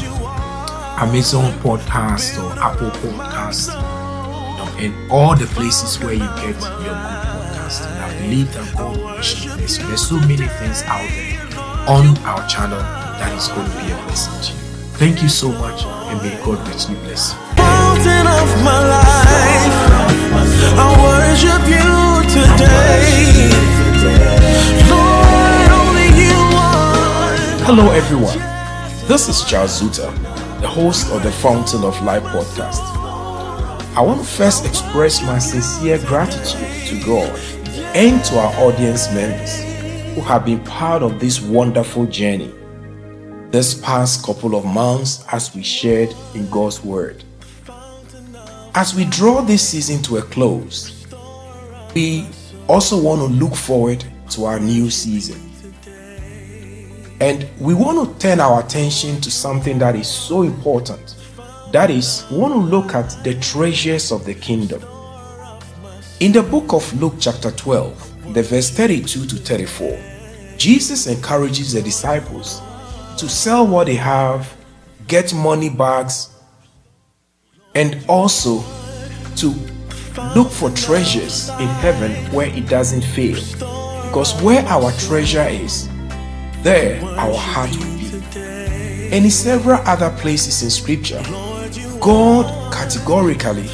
Amazon 0.98 1.52
Podcast 1.60 2.42
or 2.42 2.58
Apple 2.58 2.90
Podcast, 2.90 3.68
you 3.68 4.82
and 4.82 5.12
all 5.12 5.36
the 5.36 5.46
places 5.46 5.98
where 6.00 6.14
you 6.14 6.26
get 6.36 6.58
your 6.58 6.78
good 6.78 6.96
podcast. 6.96 7.86
And 7.86 7.98
I 8.02 8.18
believe 8.20 8.52
that 8.54 8.74
God 8.76 8.96
will 8.96 9.16
this. 9.56 9.78
There's 9.78 10.08
so 10.08 10.18
many 10.20 10.48
things 10.48 10.82
out 10.86 11.08
there 11.10 11.38
on 11.88 12.16
our 12.18 12.46
channel 12.48 12.78
that 12.78 13.32
is 13.36 13.48
going 13.48 13.70
to 13.70 13.76
be 13.76 13.92
a 13.92 13.96
blessing 14.06 14.40
to 14.42 14.52
you. 14.52 14.68
Thank 14.98 15.22
you 15.22 15.28
so 15.28 15.52
much, 15.52 15.84
and 15.84 16.20
may 16.22 16.34
God 16.44 16.66
richly 16.66 16.94
bless 16.96 17.34
you. 17.34 17.38
Hello, 27.70 27.90
everyone. 27.90 28.38
This 29.08 29.28
is 29.28 29.44
Charles 29.44 29.82
Zuta 29.82 30.10
the 30.62 30.66
host 30.66 31.12
of 31.12 31.22
the 31.22 31.30
Fountain 31.30 31.84
of 31.84 32.02
Life 32.02 32.22
podcast. 32.22 32.80
I 33.94 34.00
want 34.00 34.22
to 34.22 34.26
first 34.26 34.64
express 34.64 35.20
my 35.20 35.38
sincere 35.38 35.98
gratitude 36.06 36.66
to 36.86 37.04
God 37.04 37.38
and 37.94 38.24
to 38.24 38.38
our 38.38 38.54
audience 38.64 39.12
members 39.12 39.60
who 40.14 40.22
have 40.22 40.46
been 40.46 40.64
part 40.64 41.02
of 41.02 41.20
this 41.20 41.42
wonderful 41.42 42.06
journey 42.06 42.54
this 43.50 43.74
past 43.74 44.24
couple 44.24 44.56
of 44.56 44.64
months 44.64 45.22
as 45.30 45.54
we 45.54 45.62
shared 45.62 46.14
in 46.34 46.48
God's 46.48 46.82
Word. 46.82 47.22
As 48.74 48.94
we 48.94 49.04
draw 49.04 49.42
this 49.42 49.68
season 49.68 50.02
to 50.04 50.16
a 50.16 50.22
close, 50.22 51.06
we 51.94 52.26
also 52.66 52.98
want 52.98 53.20
to 53.20 53.26
look 53.26 53.54
forward 53.54 54.02
to 54.30 54.46
our 54.46 54.58
new 54.58 54.88
season. 54.88 55.47
And 57.20 57.48
we 57.58 57.74
want 57.74 58.12
to 58.12 58.18
turn 58.20 58.38
our 58.38 58.60
attention 58.64 59.20
to 59.22 59.30
something 59.30 59.78
that 59.80 59.96
is 59.96 60.06
so 60.06 60.42
important. 60.42 61.16
That 61.72 61.90
is, 61.90 62.24
we 62.30 62.38
want 62.38 62.54
to 62.54 62.60
look 62.60 62.94
at 62.94 63.10
the 63.24 63.34
treasures 63.40 64.12
of 64.12 64.24
the 64.24 64.34
kingdom. 64.34 64.82
In 66.20 66.32
the 66.32 66.42
book 66.42 66.72
of 66.72 67.00
Luke, 67.00 67.14
chapter 67.18 67.50
12, 67.50 68.34
the 68.34 68.42
verse 68.42 68.70
32 68.70 69.26
to 69.26 69.36
34, 69.36 69.98
Jesus 70.56 71.06
encourages 71.06 71.72
the 71.72 71.82
disciples 71.82 72.62
to 73.18 73.28
sell 73.28 73.66
what 73.66 73.86
they 73.86 73.96
have, 73.96 74.56
get 75.08 75.34
money 75.34 75.70
bags, 75.70 76.30
and 77.74 78.04
also 78.08 78.62
to 79.36 79.54
look 80.34 80.50
for 80.50 80.70
treasures 80.70 81.48
in 81.60 81.68
heaven 81.68 82.12
where 82.32 82.48
it 82.48 82.68
doesn't 82.68 83.02
fail. 83.02 83.36
Because 84.06 84.40
where 84.40 84.64
our 84.66 84.92
treasure 84.92 85.46
is, 85.48 85.88
there 86.62 87.02
our 87.04 87.36
heart 87.36 87.70
will 87.70 87.98
be. 87.98 88.08
And 89.10 89.24
in 89.24 89.30
several 89.30 89.80
other 89.86 90.10
places 90.18 90.62
in 90.62 90.70
scripture, 90.70 91.22
God 92.00 92.72
categorically 92.72 93.68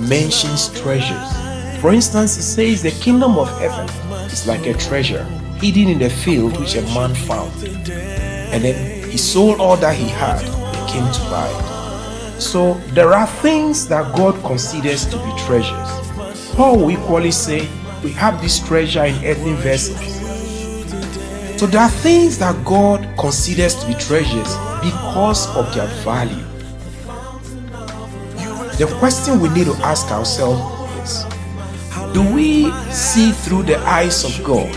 mentions 0.00 0.68
treasures. 0.80 1.80
For 1.80 1.92
instance, 1.92 2.36
He 2.36 2.42
says 2.42 2.82
the 2.82 2.92
kingdom 3.02 3.36
of 3.38 3.48
heaven 3.58 3.88
is 4.26 4.46
like 4.46 4.66
a 4.66 4.74
treasure 4.74 5.24
hidden 5.60 5.88
in 5.88 5.98
the 5.98 6.10
field 6.10 6.58
which 6.60 6.74
a 6.76 6.82
man 6.94 7.14
found. 7.14 7.52
And 8.52 8.62
then 8.64 9.10
he 9.10 9.16
sold 9.16 9.60
all 9.60 9.76
that 9.78 9.96
he 9.96 10.08
had 10.08 10.42
and 10.44 10.88
came 10.88 11.10
to 11.12 11.20
buy 11.30 11.48
it. 11.48 12.40
So 12.40 12.74
there 12.92 13.12
are 13.12 13.26
things 13.26 13.88
that 13.88 14.14
God 14.14 14.40
considers 14.44 15.06
to 15.06 15.16
be 15.16 15.32
treasures. 15.46 16.54
Paul 16.54 16.90
equally 16.90 17.30
say, 17.30 17.68
We 18.04 18.12
have 18.12 18.40
this 18.40 18.60
treasure 18.66 19.04
in 19.04 19.24
earthen 19.24 19.56
vessels 19.56 20.15
so 21.56 21.66
there 21.66 21.80
are 21.80 21.88
things 21.88 22.38
that 22.38 22.62
God 22.66 23.08
considers 23.18 23.74
to 23.76 23.86
be 23.86 23.94
treasures 23.94 24.56
because 24.84 25.48
of 25.56 25.74
their 25.74 25.86
value. 26.04 26.44
The 28.76 28.94
question 28.98 29.40
we 29.40 29.48
need 29.48 29.64
to 29.64 29.74
ask 29.76 30.10
ourselves 30.10 30.60
is 31.00 31.24
Do 32.12 32.22
we 32.34 32.70
see 32.92 33.32
through 33.32 33.62
the 33.62 33.78
eyes 33.78 34.22
of 34.22 34.44
God 34.44 34.68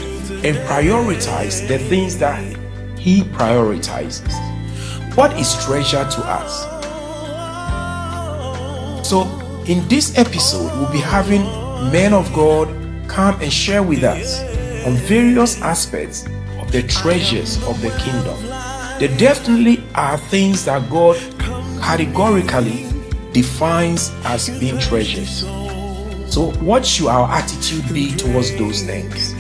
and 0.46 0.56
prioritize 0.70 1.68
the 1.68 1.80
things 1.80 2.18
that 2.20 2.42
He 2.98 3.24
prioritizes? 3.24 4.32
What 5.18 5.38
is 5.38 5.54
treasure 5.66 6.08
to 6.10 6.22
us? 6.26 6.64
So, 9.06 9.24
in 9.66 9.86
this 9.90 10.18
episode, 10.18 10.72
we'll 10.80 10.92
be 10.94 11.00
having 11.00 11.44
men 11.92 12.14
of 12.14 12.34
God 12.34 12.70
come 13.10 13.38
and 13.42 13.52
share 13.52 13.84
with 13.84 14.06
us 14.06 14.40
on 14.86 14.94
various 14.94 15.62
aspects 15.62 16.24
the 16.72 16.84
treasures 16.84 17.58
of 17.64 17.82
the 17.82 17.90
kingdom. 18.00 18.38
There 19.00 19.16
definitely 19.18 19.84
are 19.96 20.18
things 20.18 20.66
that 20.66 20.90
God 20.90 21.16
categorically 21.82 22.86
defines 23.32 24.12
as 24.24 24.50
being 24.60 24.78
treasures. 24.78 25.42
So, 26.32 26.52
what 26.60 26.86
should 26.86 27.08
our 27.08 27.28
attitude 27.32 27.92
be 27.92 28.16
towards 28.16 28.56
those 28.58 28.84
things? 28.84 29.34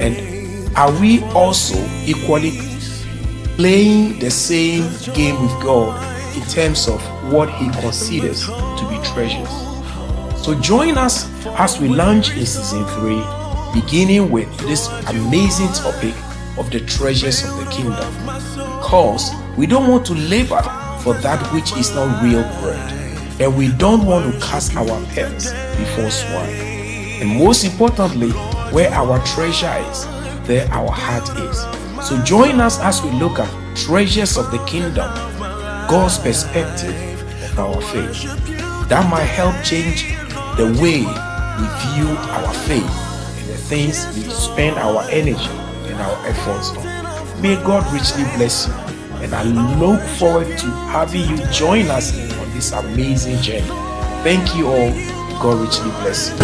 And 0.00 0.76
are 0.76 0.90
we 1.00 1.22
also 1.32 1.76
equally 2.04 2.58
playing 3.56 4.18
the 4.18 4.30
same 4.30 4.82
game 5.14 5.40
with 5.40 5.62
God 5.62 5.94
in 6.36 6.42
terms 6.48 6.88
of 6.88 7.00
what 7.32 7.50
He 7.50 7.70
considers 7.80 8.46
to 8.46 8.86
be 8.90 8.98
treasures? 9.12 9.50
So, 10.44 10.58
join 10.60 10.98
us 10.98 11.30
as 11.58 11.78
we 11.78 11.88
launch 11.88 12.30
in 12.30 12.46
season 12.46 12.84
3, 12.86 13.80
beginning 13.80 14.30
with 14.32 14.48
this 14.60 14.88
amazing 15.08 15.68
topic 15.68 16.14
of 16.58 16.70
the 16.70 16.80
treasures 16.80 17.44
of 17.44 17.56
the 17.58 17.70
kingdom. 17.70 18.12
Because 18.80 19.32
we 19.56 19.66
don't 19.66 19.88
want 19.88 20.06
to 20.06 20.14
labor 20.14 20.62
for 21.02 21.14
that 21.14 21.40
which 21.52 21.76
is 21.76 21.94
not 21.94 22.22
real 22.22 22.42
bread 22.60 23.04
and 23.40 23.56
we 23.56 23.68
don't 23.72 24.06
want 24.06 24.32
to 24.32 24.40
cast 24.40 24.76
our 24.76 24.86
pearls 25.06 25.52
before 25.76 26.10
swine. 26.10 26.54
And 27.20 27.38
most 27.38 27.64
importantly, 27.64 28.30
where 28.72 28.90
our 28.92 29.24
treasure 29.26 29.74
is, 29.90 30.06
there 30.46 30.68
our 30.70 30.90
heart 30.90 31.28
is. 31.38 32.06
So 32.06 32.22
join 32.22 32.60
us 32.60 32.78
as 32.80 33.02
we 33.02 33.10
look 33.12 33.38
at 33.38 33.76
treasures 33.76 34.36
of 34.36 34.50
the 34.50 34.64
kingdom, 34.66 35.10
God's 35.88 36.18
perspective 36.18 36.94
of 37.50 37.58
our 37.58 37.80
faith. 37.80 38.22
That 38.88 39.08
might 39.10 39.24
help 39.24 39.54
change 39.64 40.04
the 40.56 40.66
way 40.80 41.00
we 41.00 41.66
view 41.90 42.16
our 42.30 42.54
faith 42.54 42.82
and 43.38 43.48
the 43.48 43.56
things 43.56 44.06
we 44.14 44.22
spend 44.30 44.76
our 44.76 45.02
energy 45.10 45.63
and 45.94 46.02
our 46.02 46.26
efforts. 46.26 46.72
May 47.40 47.56
God 47.56 47.90
richly 47.92 48.24
bless 48.36 48.66
you. 48.66 48.74
And 49.22 49.34
I 49.34 49.42
look 49.78 50.00
forward 50.18 50.58
to 50.58 50.66
having 50.90 51.22
you 51.28 51.36
join 51.50 51.88
us 51.88 52.12
on 52.38 52.50
this 52.54 52.72
amazing 52.72 53.40
journey. 53.40 53.66
Thank 54.22 54.54
you 54.56 54.66
all. 54.68 54.90
God 55.40 55.60
richly 55.60 55.90
bless 56.02 56.30
you. 56.30 56.36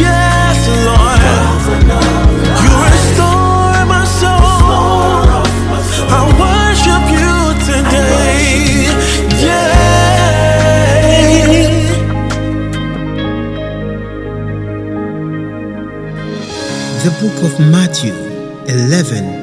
Yes, 0.00 0.66
Lord. 0.86 1.20
You 2.62 2.72
restore 2.88 3.84
my 3.86 4.04
soul. 4.04 5.44
I 6.12 6.20
worship 6.40 7.04
you 7.14 7.54
today. 7.66 8.86
Yeah. 9.44 9.90
The 17.04 17.10
book 17.20 17.38
of 17.44 17.58
Matthew 17.70 18.29
11 18.68 19.40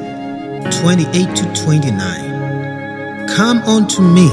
28 0.70 1.36
to 1.36 1.64
29. 1.64 3.26
Come 3.28 3.58
unto 3.62 4.02
me, 4.02 4.28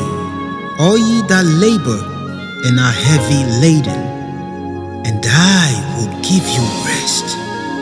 all 0.80 0.98
ye 0.98 1.21
that 1.28 1.45
labor 1.45 2.00
and 2.65 2.80
are 2.80 2.91
heavy 2.91 3.43
laden, 3.62 4.02
and 5.06 5.24
I 5.26 5.69
will 5.98 6.12
give 6.21 6.45
you 6.56 6.63
rest. 6.86 7.26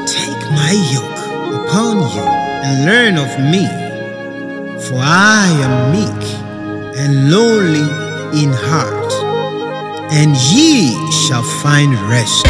Take 0.07 0.43
my 0.51 0.73
yoke 0.91 1.21
upon 1.65 1.97
you 2.13 2.25
and 2.63 2.85
learn 2.85 3.17
of 3.17 3.31
me, 3.51 3.65
for 4.85 4.99
I 4.99 5.47
am 5.65 5.91
meek 5.91 6.23
and 6.99 7.31
lowly 7.31 7.87
in 8.41 8.51
heart, 8.53 9.13
and 10.11 10.35
ye 10.51 10.93
shall 11.11 11.43
find 11.43 11.93
rest 12.09 12.45